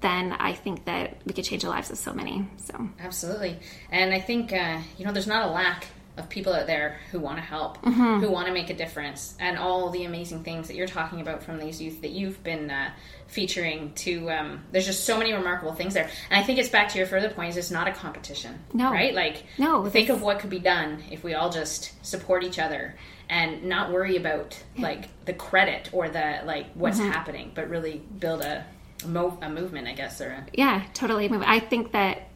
then 0.00 0.32
I 0.32 0.52
think 0.52 0.84
that 0.84 1.16
we 1.24 1.32
could 1.32 1.44
change 1.44 1.62
the 1.62 1.70
lives 1.70 1.90
of 1.90 1.98
so 1.98 2.12
many. 2.12 2.46
So 2.58 2.88
absolutely, 3.00 3.58
and 3.90 4.12
I 4.12 4.20
think 4.20 4.52
uh, 4.52 4.80
you 4.98 5.04
know 5.04 5.12
there's 5.12 5.26
not 5.26 5.48
a 5.48 5.50
lack 5.50 5.86
of 6.16 6.28
people 6.28 6.52
out 6.52 6.66
there 6.68 7.00
who 7.10 7.18
want 7.18 7.38
to 7.38 7.42
help, 7.42 7.82
mm-hmm. 7.82 8.20
who 8.20 8.30
want 8.30 8.46
to 8.46 8.52
make 8.52 8.70
a 8.70 8.74
difference, 8.74 9.34
and 9.40 9.58
all 9.58 9.90
the 9.90 10.04
amazing 10.04 10.44
things 10.44 10.68
that 10.68 10.76
you're 10.76 10.86
talking 10.86 11.20
about 11.20 11.42
from 11.42 11.58
these 11.58 11.80
youth 11.80 12.02
that 12.02 12.10
you've 12.10 12.42
been 12.44 12.70
uh, 12.70 12.90
featuring. 13.26 13.92
To 13.94 14.30
um, 14.30 14.64
there's 14.72 14.86
just 14.86 15.04
so 15.04 15.18
many 15.18 15.32
remarkable 15.32 15.74
things 15.74 15.94
there, 15.94 16.08
and 16.30 16.38
I 16.38 16.44
think 16.44 16.58
it's 16.58 16.68
back 16.68 16.90
to 16.90 16.98
your 16.98 17.06
further 17.06 17.30
point: 17.30 17.50
is 17.50 17.56
it's 17.56 17.70
not 17.70 17.88
a 17.88 17.92
competition, 17.92 18.58
no, 18.72 18.90
right? 18.90 19.14
Like, 19.14 19.44
no, 19.58 19.86
think 19.86 20.10
of 20.10 20.22
what 20.22 20.38
could 20.38 20.50
be 20.50 20.58
done 20.58 21.02
if 21.10 21.24
we 21.24 21.34
all 21.34 21.50
just 21.50 21.92
support 22.04 22.44
each 22.44 22.58
other 22.58 22.94
and 23.28 23.64
not 23.64 23.92
worry 23.92 24.16
about 24.16 24.62
like 24.78 25.08
the 25.24 25.32
credit 25.32 25.90
or 25.92 26.08
the 26.08 26.40
like 26.44 26.66
what's 26.74 26.98
mm-hmm. 26.98 27.10
happening, 27.10 27.52
but 27.54 27.68
really 27.68 28.02
build 28.18 28.42
a 28.42 28.64
a, 29.04 29.08
mo- 29.08 29.38
a 29.42 29.50
movement, 29.50 29.88
I 29.88 29.92
guess, 29.92 30.20
or 30.20 30.28
a... 30.28 30.46
yeah, 30.52 30.82
totally. 30.94 31.30
I 31.30 31.60
think 31.60 31.92
that 31.92 32.28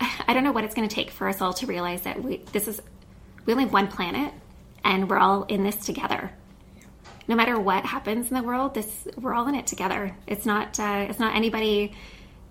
I 0.00 0.32
don't 0.34 0.44
know 0.44 0.52
what 0.52 0.64
it's 0.64 0.74
going 0.74 0.88
to 0.88 0.94
take 0.94 1.10
for 1.10 1.28
us 1.28 1.40
all 1.40 1.52
to 1.54 1.66
realize 1.66 2.02
that 2.02 2.22
we 2.22 2.38
this 2.52 2.68
is 2.68 2.80
we 3.44 3.52
only 3.52 3.64
have 3.64 3.72
one 3.72 3.88
planet, 3.88 4.32
and 4.84 5.08
we're 5.08 5.18
all 5.18 5.44
in 5.44 5.62
this 5.62 5.76
together. 5.76 6.30
No 7.26 7.34
matter 7.34 7.58
what 7.58 7.84
happens 7.84 8.28
in 8.28 8.34
the 8.34 8.42
world, 8.42 8.74
this 8.74 9.06
we're 9.16 9.34
all 9.34 9.48
in 9.48 9.54
it 9.54 9.66
together. 9.66 10.16
It's 10.26 10.46
not 10.46 10.78
uh, 10.78 11.06
it's 11.08 11.18
not 11.18 11.34
anybody 11.34 11.94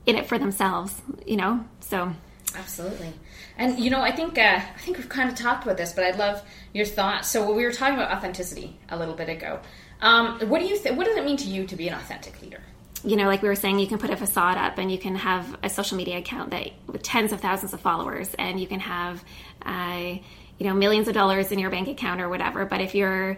in 0.05 0.15
it 0.15 0.27
for 0.27 0.37
themselves, 0.37 1.01
you 1.25 1.37
know. 1.37 1.65
So 1.79 2.13
Absolutely. 2.55 3.13
And 3.57 3.79
you 3.79 3.89
know, 3.89 4.01
I 4.01 4.11
think 4.11 4.37
uh, 4.37 4.59
I 4.75 4.79
think 4.79 4.97
we've 4.97 5.09
kind 5.09 5.29
of 5.29 5.35
talked 5.35 5.63
about 5.63 5.77
this, 5.77 5.93
but 5.93 6.03
I'd 6.03 6.17
love 6.17 6.41
your 6.73 6.85
thoughts. 6.85 7.29
So 7.29 7.53
we 7.53 7.63
were 7.63 7.71
talking 7.71 7.95
about 7.95 8.11
authenticity 8.11 8.77
a 8.89 8.97
little 8.97 9.15
bit 9.15 9.29
ago. 9.29 9.59
Um, 10.01 10.39
what 10.49 10.59
do 10.59 10.65
you 10.67 10.77
th- 10.77 10.95
What 10.95 11.05
does 11.05 11.17
it 11.17 11.25
mean 11.25 11.37
to 11.37 11.47
you 11.47 11.65
to 11.67 11.75
be 11.75 11.87
an 11.87 11.93
authentic 11.93 12.41
leader? 12.41 12.61
You 13.03 13.15
know, 13.15 13.25
like 13.25 13.41
we 13.41 13.47
were 13.47 13.55
saying, 13.55 13.79
you 13.79 13.87
can 13.87 13.99
put 13.99 14.09
a 14.09 14.17
facade 14.17 14.57
up, 14.57 14.77
and 14.79 14.91
you 14.91 14.97
can 14.97 15.15
have 15.15 15.57
a 15.63 15.69
social 15.69 15.97
media 15.97 16.17
account 16.17 16.51
that 16.51 16.71
with 16.87 17.03
tens 17.03 17.31
of 17.31 17.41
thousands 17.41 17.73
of 17.73 17.79
followers, 17.81 18.33
and 18.39 18.59
you 18.59 18.67
can 18.67 18.79
have, 18.79 19.23
uh, 19.63 20.15
you 20.57 20.67
know, 20.67 20.73
millions 20.73 21.07
of 21.07 21.13
dollars 21.13 21.51
in 21.51 21.59
your 21.59 21.69
bank 21.69 21.87
account 21.87 22.21
or 22.21 22.29
whatever. 22.29 22.65
But 22.65 22.81
if 22.81 22.95
you're 22.95 23.37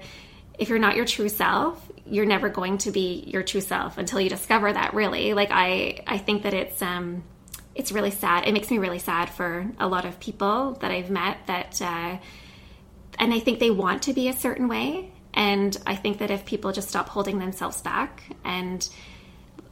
if 0.57 0.69
you're 0.69 0.79
not 0.79 0.95
your 0.95 1.05
true 1.05 1.29
self, 1.29 1.89
you're 2.05 2.25
never 2.25 2.49
going 2.49 2.77
to 2.79 2.91
be 2.91 3.23
your 3.27 3.43
true 3.43 3.61
self 3.61 3.97
until 3.97 4.19
you 4.21 4.29
discover 4.29 4.71
that. 4.71 4.93
Really, 4.93 5.33
like 5.33 5.49
I 5.51 6.03
I 6.07 6.17
think 6.17 6.43
that 6.43 6.53
it's 6.53 6.81
um 6.81 7.23
it's 7.79 7.93
really 7.93 8.11
sad. 8.11 8.45
It 8.45 8.51
makes 8.51 8.69
me 8.69 8.77
really 8.77 8.99
sad 8.99 9.29
for 9.29 9.65
a 9.79 9.87
lot 9.87 10.03
of 10.03 10.19
people 10.19 10.73
that 10.81 10.91
I've 10.91 11.09
met 11.09 11.37
that, 11.47 11.81
uh, 11.81 12.17
and 13.17 13.33
I 13.33 13.39
think 13.39 13.59
they 13.59 13.71
want 13.71 14.03
to 14.03 14.13
be 14.13 14.27
a 14.27 14.33
certain 14.33 14.67
way. 14.67 15.11
And 15.33 15.77
I 15.87 15.95
think 15.95 16.17
that 16.19 16.29
if 16.29 16.45
people 16.45 16.73
just 16.73 16.89
stop 16.89 17.07
holding 17.07 17.39
themselves 17.39 17.81
back, 17.81 18.23
and 18.43 18.87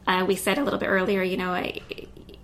uh, 0.06 0.24
we 0.26 0.36
said 0.36 0.56
a 0.56 0.64
little 0.64 0.78
bit 0.78 0.86
earlier, 0.86 1.22
you 1.22 1.36
know, 1.36 1.50
I, 1.50 1.80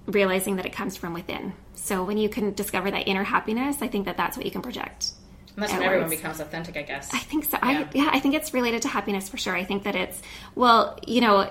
realizing 0.07 0.57
that 0.57 0.67
it 0.67 0.75
comes 0.75 0.99
from 0.99 1.15
within. 1.15 1.55
So 1.75 2.05
when 2.05 2.19
you 2.19 2.29
can 2.29 2.53
discover 2.53 2.91
that 2.91 3.09
inner 3.09 3.25
happiness, 3.25 3.79
I 3.81 3.89
think 3.89 4.05
that 4.05 4.19
that's 4.19 4.37
what 4.37 4.45
you 4.45 4.53
can 4.53 4.61
project. 4.61 5.13
And 5.57 5.63
that's 5.63 5.73
when 5.73 5.83
everyone 5.83 6.11
becomes 6.11 6.41
authentic, 6.41 6.77
I 6.77 6.83
guess. 6.83 7.09
I 7.15 7.21
think 7.21 7.47
so. 7.47 7.57
Yeah. 7.63 7.69
I, 7.69 7.89
yeah, 7.95 8.11
I 8.13 8.21
think 8.21 8.35
it's 8.35 8.53
related 8.53 8.83
to 8.83 8.89
happiness 8.89 9.31
for 9.31 9.39
sure. 9.39 9.57
I 9.57 9.65
think 9.65 9.85
that 9.85 9.95
it's, 9.95 10.21
well, 10.55 10.99
you 11.07 11.23
know, 11.23 11.49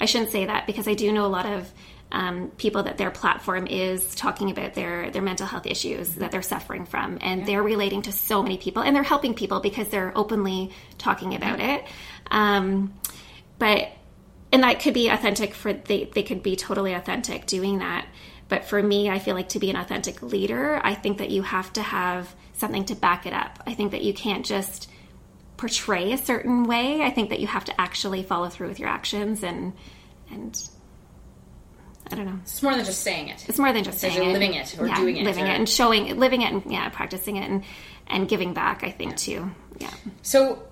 I 0.00 0.04
shouldn't 0.04 0.30
say 0.30 0.46
that 0.46 0.66
because 0.66 0.86
I 0.86 0.94
do 0.94 1.10
know 1.10 1.26
a 1.26 1.32
lot 1.38 1.46
of 1.46 1.72
um, 2.10 2.50
people 2.56 2.84
that 2.84 2.96
their 2.96 3.10
platform 3.10 3.66
is 3.66 4.14
talking 4.14 4.50
about 4.50 4.74
their 4.74 5.10
their 5.10 5.22
mental 5.22 5.46
health 5.46 5.66
issues 5.66 6.14
that 6.16 6.30
they're 6.30 6.42
suffering 6.42 6.86
from, 6.86 7.18
and 7.20 7.40
yeah. 7.40 7.46
they're 7.46 7.62
relating 7.62 8.02
to 8.02 8.12
so 8.12 8.42
many 8.42 8.56
people, 8.56 8.82
and 8.82 8.96
they're 8.96 9.02
helping 9.02 9.34
people 9.34 9.60
because 9.60 9.88
they're 9.88 10.12
openly 10.16 10.70
talking 10.96 11.34
about 11.34 11.60
it. 11.60 11.84
Um, 12.30 12.94
but 13.58 13.88
and 14.52 14.62
that 14.62 14.80
could 14.80 14.94
be 14.94 15.08
authentic 15.08 15.54
for 15.54 15.72
they 15.72 16.04
they 16.04 16.22
could 16.22 16.42
be 16.42 16.56
totally 16.56 16.94
authentic 16.94 17.46
doing 17.46 17.78
that. 17.78 18.06
But 18.48 18.64
for 18.64 18.82
me, 18.82 19.10
I 19.10 19.18
feel 19.18 19.34
like 19.34 19.50
to 19.50 19.58
be 19.58 19.68
an 19.68 19.76
authentic 19.76 20.22
leader, 20.22 20.80
I 20.82 20.94
think 20.94 21.18
that 21.18 21.30
you 21.30 21.42
have 21.42 21.70
to 21.74 21.82
have 21.82 22.34
something 22.54 22.86
to 22.86 22.94
back 22.94 23.26
it 23.26 23.34
up. 23.34 23.62
I 23.66 23.74
think 23.74 23.90
that 23.92 24.02
you 24.02 24.14
can't 24.14 24.46
just 24.46 24.90
portray 25.58 26.12
a 26.12 26.18
certain 26.18 26.64
way. 26.64 27.02
I 27.02 27.10
think 27.10 27.28
that 27.28 27.40
you 27.40 27.46
have 27.46 27.66
to 27.66 27.78
actually 27.78 28.22
follow 28.22 28.48
through 28.48 28.68
with 28.68 28.78
your 28.78 28.88
actions 28.88 29.42
and 29.42 29.74
and 30.30 30.58
I 32.10 32.16
don't 32.16 32.26
know. 32.26 32.38
It's 32.42 32.62
more 32.62 32.74
than 32.74 32.84
just 32.84 33.02
saying 33.02 33.28
it. 33.28 33.48
It's 33.48 33.58
more 33.58 33.72
than 33.72 33.84
just 33.84 33.98
saying 33.98 34.30
it. 34.30 34.32
living 34.32 34.54
it 34.54 34.78
or 34.78 34.86
yeah, 34.86 34.96
doing 34.96 35.16
it. 35.16 35.24
Living 35.24 35.44
or... 35.44 35.48
it 35.48 35.56
and 35.56 35.68
showing 35.68 36.18
living 36.18 36.42
it 36.42 36.52
and 36.52 36.70
yeah, 36.70 36.88
practicing 36.88 37.36
it 37.36 37.48
and, 37.48 37.64
and 38.06 38.28
giving 38.28 38.54
back, 38.54 38.82
I 38.84 38.90
think, 38.90 39.12
yeah. 39.12 39.16
too. 39.16 39.50
Yeah. 39.78 39.94
So 40.22 40.62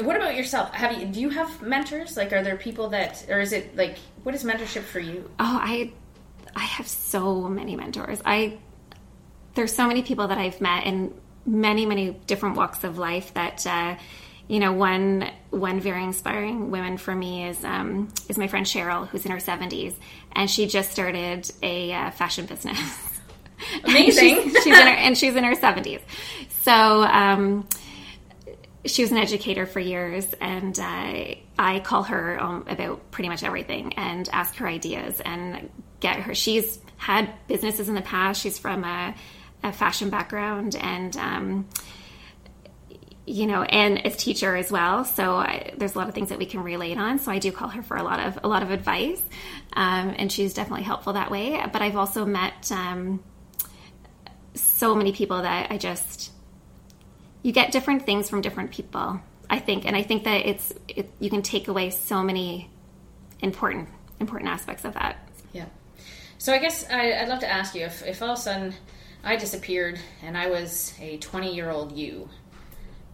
what 0.00 0.16
about 0.16 0.36
yourself? 0.36 0.72
Have 0.74 0.98
you 0.98 1.06
do 1.06 1.20
you 1.20 1.30
have 1.30 1.62
mentors? 1.62 2.16
Like 2.16 2.32
are 2.32 2.42
there 2.42 2.56
people 2.56 2.90
that 2.90 3.26
or 3.28 3.40
is 3.40 3.52
it 3.52 3.76
like 3.76 3.98
what 4.22 4.34
is 4.34 4.44
mentorship 4.44 4.82
for 4.82 5.00
you? 5.00 5.30
Oh, 5.38 5.58
I 5.62 5.92
I 6.56 6.64
have 6.64 6.88
so 6.88 7.48
many 7.48 7.76
mentors. 7.76 8.20
I 8.24 8.58
there's 9.54 9.74
so 9.74 9.86
many 9.86 10.02
people 10.02 10.28
that 10.28 10.38
I've 10.38 10.60
met 10.60 10.86
in 10.86 11.14
many, 11.46 11.86
many 11.86 12.10
different 12.26 12.56
walks 12.56 12.84
of 12.84 12.98
life 12.98 13.32
that 13.34 13.66
uh, 13.66 13.96
you 14.48 14.60
know, 14.60 14.72
one 14.72 15.30
one 15.50 15.80
very 15.80 16.04
inspiring 16.04 16.70
woman 16.70 16.98
for 16.98 17.14
me 17.14 17.46
is 17.46 17.64
um, 17.64 18.12
is 18.28 18.36
my 18.36 18.46
friend 18.46 18.66
Cheryl, 18.66 19.08
who's 19.08 19.24
in 19.24 19.32
her 19.32 19.40
seventies, 19.40 19.94
and 20.32 20.50
she 20.50 20.66
just 20.66 20.90
started 20.90 21.50
a 21.62 21.92
uh, 21.92 22.10
fashion 22.10 22.46
business. 22.46 22.78
Amazing. 23.84 24.42
she's, 24.42 24.52
she's 24.64 24.66
in 24.66 24.86
her, 24.86 24.94
and 24.94 25.16
she's 25.16 25.34
in 25.34 25.44
her 25.44 25.54
seventies. 25.54 26.00
So 26.62 26.72
um, 26.72 27.66
she 28.84 29.02
was 29.02 29.12
an 29.12 29.18
educator 29.18 29.66
for 29.66 29.80
years, 29.80 30.26
and 30.40 30.78
uh, 30.78 31.34
I 31.58 31.80
call 31.82 32.02
her 32.04 32.40
um, 32.42 32.66
about 32.68 33.10
pretty 33.10 33.28
much 33.28 33.42
everything 33.42 33.94
and 33.94 34.28
ask 34.32 34.56
her 34.56 34.68
ideas 34.68 35.20
and 35.20 35.70
get 36.00 36.16
her. 36.20 36.34
She's 36.34 36.78
had 36.96 37.32
businesses 37.48 37.88
in 37.88 37.94
the 37.94 38.02
past. 38.02 38.42
She's 38.42 38.58
from 38.58 38.84
a, 38.84 39.14
a 39.62 39.72
fashion 39.72 40.10
background 40.10 40.76
and 40.76 41.16
um, 41.16 41.68
you 43.26 43.46
know, 43.46 43.62
and 43.62 44.04
as 44.06 44.16
teacher 44.16 44.54
as 44.54 44.70
well. 44.70 45.04
So 45.04 45.36
I, 45.36 45.72
there's 45.76 45.94
a 45.94 45.98
lot 45.98 46.08
of 46.08 46.14
things 46.14 46.28
that 46.28 46.38
we 46.38 46.46
can 46.46 46.62
relate 46.62 46.98
on. 46.98 47.18
So 47.18 47.32
I 47.32 47.38
do 47.38 47.52
call 47.52 47.68
her 47.68 47.82
for 47.82 47.96
a 47.96 48.02
lot 48.02 48.20
of 48.20 48.38
a 48.44 48.48
lot 48.48 48.62
of 48.62 48.70
advice, 48.70 49.22
um, 49.72 50.14
and 50.18 50.30
she's 50.30 50.54
definitely 50.54 50.84
helpful 50.84 51.14
that 51.14 51.30
way. 51.30 51.62
But 51.72 51.82
I've 51.82 51.96
also 51.96 52.24
met 52.24 52.70
um, 52.70 53.22
so 54.54 54.94
many 54.94 55.12
people 55.12 55.42
that 55.42 55.70
I 55.70 55.78
just 55.78 56.32
you 57.42 57.52
get 57.52 57.72
different 57.72 58.06
things 58.06 58.28
from 58.28 58.40
different 58.40 58.72
people. 58.72 59.20
I 59.48 59.58
think, 59.58 59.84
and 59.86 59.94
I 59.94 60.02
think 60.02 60.24
that 60.24 60.46
it's 60.46 60.72
it, 60.88 61.10
you 61.20 61.30
can 61.30 61.42
take 61.42 61.68
away 61.68 61.90
so 61.90 62.22
many 62.22 62.70
important 63.40 63.88
important 64.20 64.50
aspects 64.50 64.84
of 64.84 64.94
that. 64.94 65.28
Yeah. 65.52 65.66
So 66.38 66.52
I 66.52 66.58
guess 66.58 66.88
I, 66.90 67.20
would 67.20 67.28
love 67.28 67.40
to 67.40 67.50
ask 67.50 67.74
you 67.74 67.84
if, 67.84 68.04
if 68.06 68.22
all 68.22 68.32
of 68.32 68.38
a 68.38 68.40
sudden 68.40 68.74
I 69.22 69.36
disappeared 69.36 69.98
and 70.22 70.36
I 70.36 70.50
was 70.50 70.92
a 71.00 71.16
20 71.18 71.54
year 71.54 71.70
old 71.70 71.92
you, 71.92 72.28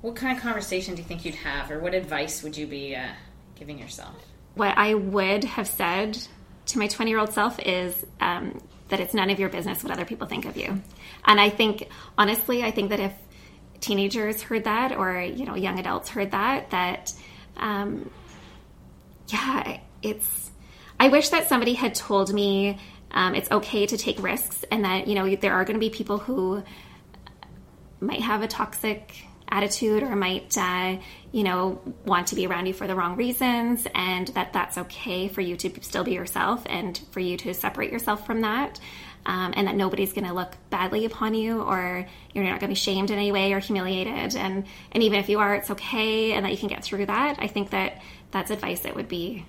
what 0.03 0.17
kind 0.17 0.37
of 0.37 0.43
conversation 0.43 0.95
do 0.95 1.03
you 1.03 1.09
think 1.09 1.25
you'd 1.25 1.35
have, 1.37 1.71
or 1.71 1.79
what 1.79 1.95
advice 1.95 2.43
would 2.43 2.57
you 2.57 2.67
be 2.67 2.97
uh, 2.97 3.09
giving 3.55 3.79
yourself? 3.79 4.15
What 4.55 4.77
I 4.77 4.95
would 4.95 5.45
have 5.45 5.69
said 5.69 6.19
to 6.67 6.79
my 6.79 6.87
20 6.87 7.11
year 7.11 7.21
old 7.21 7.33
self 7.33 7.59
is 7.61 8.07
um, 8.21 8.61
that 8.89 9.01
it's 9.01 9.15
none 9.15 9.31
of 9.31 9.39
your 9.39 9.49
business 9.49 9.83
what 9.83 9.93
other 9.93 10.05
people 10.05 10.27
think 10.27 10.47
of 10.47 10.57
you. 10.57 10.81
And 11.25 11.41
I 11.41 11.51
think, 11.51 11.89
honestly, 12.17 12.63
I 12.63 12.71
think 12.71 12.91
that 12.91 13.01
if 13.01 13.13
teenagers 13.81 14.43
heard 14.43 14.65
that 14.65 14.93
or, 14.93 15.21
you 15.21 15.45
know, 15.45 15.55
young 15.55 15.79
adults 15.79 16.09
heard 16.09 16.31
that, 16.31 16.71
that, 16.71 17.13
um, 17.57 18.11
yeah, 19.29 19.81
it's, 20.03 20.51
I 20.99 21.09
wish 21.09 21.29
that 21.31 21.49
somebody 21.49 21.75
had 21.75 21.95
told 21.95 22.33
me 22.33 22.79
um, 23.11 23.35
it's 23.35 23.51
okay 23.51 23.87
to 23.87 23.97
take 23.97 24.23
risks 24.23 24.65
and 24.71 24.85
that, 24.85 25.07
you 25.07 25.15
know, 25.15 25.35
there 25.37 25.53
are 25.53 25.65
going 25.65 25.75
to 25.75 25.81
be 25.81 25.91
people 25.91 26.19
who 26.19 26.63
might 28.01 28.21
have 28.21 28.43
a 28.43 28.49
toxic 28.49 29.27
attitude 29.51 30.03
or 30.03 30.17
might 30.17 30.57
uh, 30.57 30.97
you 31.33 31.43
know 31.43 31.81
want 32.05 32.29
to 32.29 32.35
be 32.35 32.47
around 32.47 32.67
you 32.67 32.73
for 32.73 32.87
the 32.87 32.95
wrong 32.95 33.17
reasons 33.17 33.87
and 33.95 34.29
that 34.29 34.53
that's 34.53 34.79
okay 34.79 35.29
for 35.29 35.41
you 35.41 35.57
to 35.57 35.71
still 35.83 36.05
be 36.05 36.13
yourself 36.13 36.63
and 36.67 37.01
for 37.11 37.21
you 37.21 37.37
to 37.37 37.53
separate 37.55 37.93
yourself 37.93 38.27
from 38.27 38.41
that 38.43 38.81
um, 39.27 39.53
and 39.57 39.67
that 39.67 39.77
nobody's 39.77 40.13
going 40.13 40.27
to 40.27 40.33
look 40.33 40.57
badly 40.71 41.05
upon 41.05 41.35
you 41.35 41.61
or 41.63 42.07
you're 42.35 42.45
not 42.45 42.61
going 42.61 42.61
to 42.61 42.69
be 42.69 42.75
shamed 42.75 43.11
in 43.11 43.19
any 43.19 43.33
way 43.33 43.53
or 43.53 43.59
humiliated 43.59 44.37
and 44.37 44.67
and 44.93 45.03
even 45.03 45.19
if 45.19 45.29
you 45.29 45.39
are 45.39 45.55
it's 45.55 45.71
okay 45.71 46.33
and 46.33 46.45
that 46.45 46.53
you 46.53 46.59
can 46.59 46.69
get 46.69 46.83
through 46.83 47.07
that 47.07 47.37
i 47.39 47.47
think 47.47 47.71
that 47.71 48.01
that's 48.31 48.51
advice 48.51 48.81
that 48.81 48.95
would 48.95 49.09
be 49.09 49.45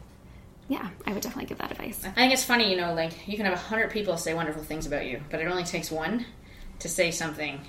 yeah, 0.72 0.90
I 1.06 1.12
would 1.12 1.22
definitely 1.22 1.48
give 1.48 1.58
that 1.58 1.72
advice. 1.72 2.00
I 2.06 2.12
think 2.12 2.32
it's 2.32 2.46
funny, 2.46 2.72
you 2.72 2.78
know, 2.78 2.94
like 2.94 3.28
you 3.28 3.36
can 3.36 3.46
have 3.46 3.56
a 3.56 3.58
hundred 3.58 3.92
people 3.92 4.16
say 4.16 4.34
wonderful 4.34 4.64
things 4.64 4.88
about 4.88 5.06
you, 5.06 5.20
but 5.30 5.42
it 5.42 5.48
only 5.48 5.66
takes 5.66 5.92
one 5.92 6.26
to 6.80 6.88
say 6.88 7.12
something 7.12 7.60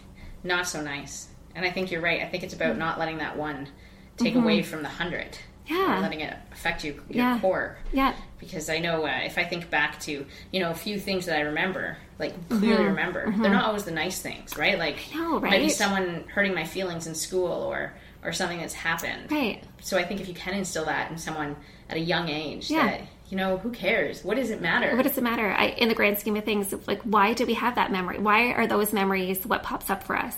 not 0.44 0.68
so 0.68 0.80
nice. 0.80 1.26
And 1.54 1.64
I 1.64 1.70
think 1.70 1.90
you're 1.90 2.00
right. 2.00 2.22
I 2.22 2.26
think 2.26 2.42
it's 2.42 2.54
about 2.54 2.76
not 2.76 2.98
letting 2.98 3.18
that 3.18 3.36
one 3.36 3.68
take 4.16 4.34
mm-hmm. 4.34 4.42
away 4.42 4.62
from 4.62 4.82
the 4.82 4.88
hundred. 4.88 5.38
Yeah. 5.66 6.00
letting 6.00 6.20
it 6.20 6.36
affect 6.52 6.84
you, 6.84 7.00
your 7.08 7.24
yeah. 7.24 7.40
core. 7.40 7.76
Yeah. 7.92 8.14
Because 8.40 8.68
I 8.68 8.78
know 8.78 9.06
uh, 9.06 9.20
if 9.24 9.38
I 9.38 9.44
think 9.44 9.70
back 9.70 10.00
to, 10.00 10.26
you 10.50 10.60
know, 10.60 10.70
a 10.70 10.74
few 10.74 10.98
things 10.98 11.26
that 11.26 11.36
I 11.36 11.42
remember, 11.42 11.96
like 12.18 12.34
clearly 12.48 12.78
mm-hmm. 12.78 12.86
remember, 12.86 13.26
mm-hmm. 13.26 13.42
they're 13.42 13.52
not 13.52 13.64
always 13.64 13.84
the 13.84 13.92
nice 13.92 14.20
things, 14.20 14.56
right? 14.56 14.76
Like, 14.76 14.96
know, 15.14 15.38
right? 15.38 15.50
maybe 15.52 15.68
someone 15.68 16.24
hurting 16.26 16.54
my 16.54 16.64
feelings 16.64 17.06
in 17.06 17.14
school 17.14 17.46
or, 17.46 17.94
or 18.24 18.32
something 18.32 18.58
that's 18.58 18.74
happened. 18.74 19.30
Right. 19.30 19.62
So 19.80 19.96
I 19.96 20.04
think 20.04 20.20
if 20.20 20.28
you 20.28 20.34
can 20.34 20.54
instill 20.54 20.86
that 20.86 21.10
in 21.12 21.16
someone 21.16 21.56
at 21.88 21.96
a 21.96 22.00
young 22.00 22.28
age, 22.28 22.68
yeah. 22.68 22.86
that, 22.86 23.00
you 23.32 23.38
know, 23.38 23.56
who 23.56 23.70
cares? 23.70 24.22
What 24.22 24.36
does 24.36 24.50
it 24.50 24.60
matter? 24.60 24.94
What 24.94 25.04
does 25.04 25.16
it 25.16 25.24
matter? 25.24 25.50
I, 25.50 25.68
in 25.68 25.88
the 25.88 25.94
grand 25.94 26.18
scheme 26.18 26.36
of 26.36 26.44
things, 26.44 26.74
like, 26.86 27.00
why 27.00 27.32
do 27.32 27.46
we 27.46 27.54
have 27.54 27.76
that 27.76 27.90
memory? 27.90 28.18
Why 28.18 28.52
are 28.52 28.66
those 28.66 28.92
memories 28.92 29.46
what 29.46 29.62
pops 29.62 29.88
up 29.88 30.04
for 30.04 30.14
us? 30.14 30.36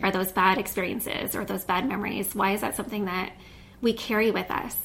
Are 0.00 0.12
those 0.12 0.30
bad 0.30 0.56
experiences 0.56 1.34
or 1.34 1.44
those 1.44 1.64
bad 1.64 1.88
memories? 1.88 2.36
Why 2.36 2.52
is 2.52 2.60
that 2.60 2.76
something 2.76 3.06
that 3.06 3.32
we 3.80 3.94
carry 3.94 4.30
with 4.30 4.48
us? 4.52 4.76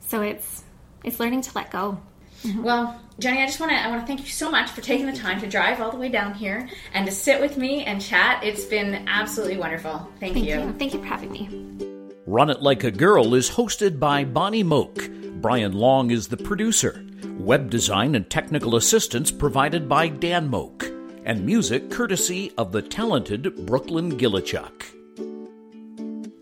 So 0.00 0.20
it's 0.22 0.64
it's 1.04 1.20
learning 1.20 1.42
to 1.42 1.52
let 1.54 1.70
go. 1.70 2.00
Mm-hmm. 2.42 2.64
Well, 2.64 3.00
Jenny, 3.20 3.40
I 3.40 3.46
just 3.46 3.60
want 3.60 3.70
to 3.70 3.78
I 3.78 3.88
want 3.88 4.00
to 4.00 4.06
thank 4.08 4.20
you 4.22 4.26
so 4.26 4.50
much 4.50 4.70
for 4.70 4.80
taking 4.80 5.06
the 5.06 5.16
time 5.16 5.40
to 5.42 5.46
drive 5.46 5.80
all 5.80 5.92
the 5.92 5.98
way 5.98 6.08
down 6.08 6.34
here 6.34 6.68
and 6.92 7.06
to 7.06 7.12
sit 7.12 7.40
with 7.40 7.56
me 7.56 7.84
and 7.84 8.02
chat. 8.02 8.42
It's 8.42 8.64
been 8.64 9.06
absolutely 9.06 9.58
wonderful. 9.58 10.10
Thank, 10.18 10.34
thank 10.34 10.46
you. 10.46 10.60
you. 10.60 10.72
Thank 10.72 10.92
you 10.92 10.98
for 10.98 11.06
having 11.06 11.30
me. 11.30 12.16
Run 12.26 12.50
It 12.50 12.62
Like 12.62 12.82
a 12.82 12.90
Girl 12.90 13.34
is 13.34 13.50
hosted 13.50 14.00
by 14.00 14.24
Bonnie 14.24 14.64
Moak. 14.64 15.08
Brian 15.40 15.72
Long 15.72 16.10
is 16.10 16.28
the 16.28 16.36
producer. 16.36 17.04
Web 17.38 17.68
design 17.68 18.14
and 18.14 18.28
technical 18.28 18.76
assistance 18.76 19.30
provided 19.30 19.86
by 19.88 20.08
Dan 20.08 20.48
Moak 20.48 20.90
and 21.24 21.44
music 21.44 21.90
courtesy 21.90 22.52
of 22.56 22.72
the 22.72 22.80
talented 22.80 23.66
Brooklyn 23.66 24.16
Gillichuk. 24.16 24.84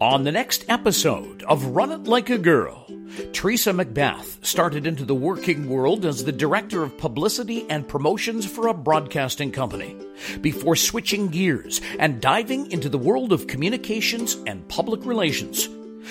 On 0.00 0.22
the 0.22 0.32
next 0.32 0.64
episode 0.68 1.42
of 1.44 1.66
Run 1.66 1.90
It 1.90 2.04
Like 2.04 2.30
a 2.30 2.38
Girl, 2.38 2.86
Teresa 3.32 3.72
Macbeth 3.72 4.38
started 4.46 4.86
into 4.86 5.04
the 5.04 5.14
working 5.14 5.68
world 5.68 6.04
as 6.04 6.24
the 6.24 6.32
director 6.32 6.82
of 6.82 6.96
publicity 6.96 7.68
and 7.68 7.88
promotions 7.88 8.46
for 8.46 8.68
a 8.68 8.74
broadcasting 8.74 9.50
company 9.50 9.96
before 10.40 10.76
switching 10.76 11.28
gears 11.28 11.80
and 11.98 12.20
diving 12.20 12.70
into 12.70 12.88
the 12.88 12.98
world 12.98 13.32
of 13.32 13.48
communications 13.48 14.36
and 14.46 14.68
public 14.68 15.04
relations. 15.04 15.68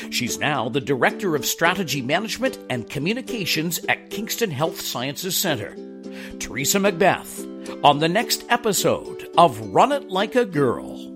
She's 0.10 0.40
now 0.40 0.70
the 0.70 0.82
director 0.82 1.36
of 1.36 1.46
strategy 1.46 2.02
management 2.02 2.58
and 2.70 2.90
communications 2.90 3.80
at 3.90 4.10
Kingston 4.10 4.52
Health 4.52 4.82
Sciences 4.82 5.38
Center. 5.38 5.76
Teresa 6.40 6.80
Macbeth 6.80 7.46
on 7.84 8.00
the 8.00 8.10
next 8.10 8.46
episode 8.50 9.30
of 9.38 9.60
Run 9.74 9.92
It 9.92 10.10
Like 10.10 10.36
a 10.36 10.46
Girl. 10.46 11.13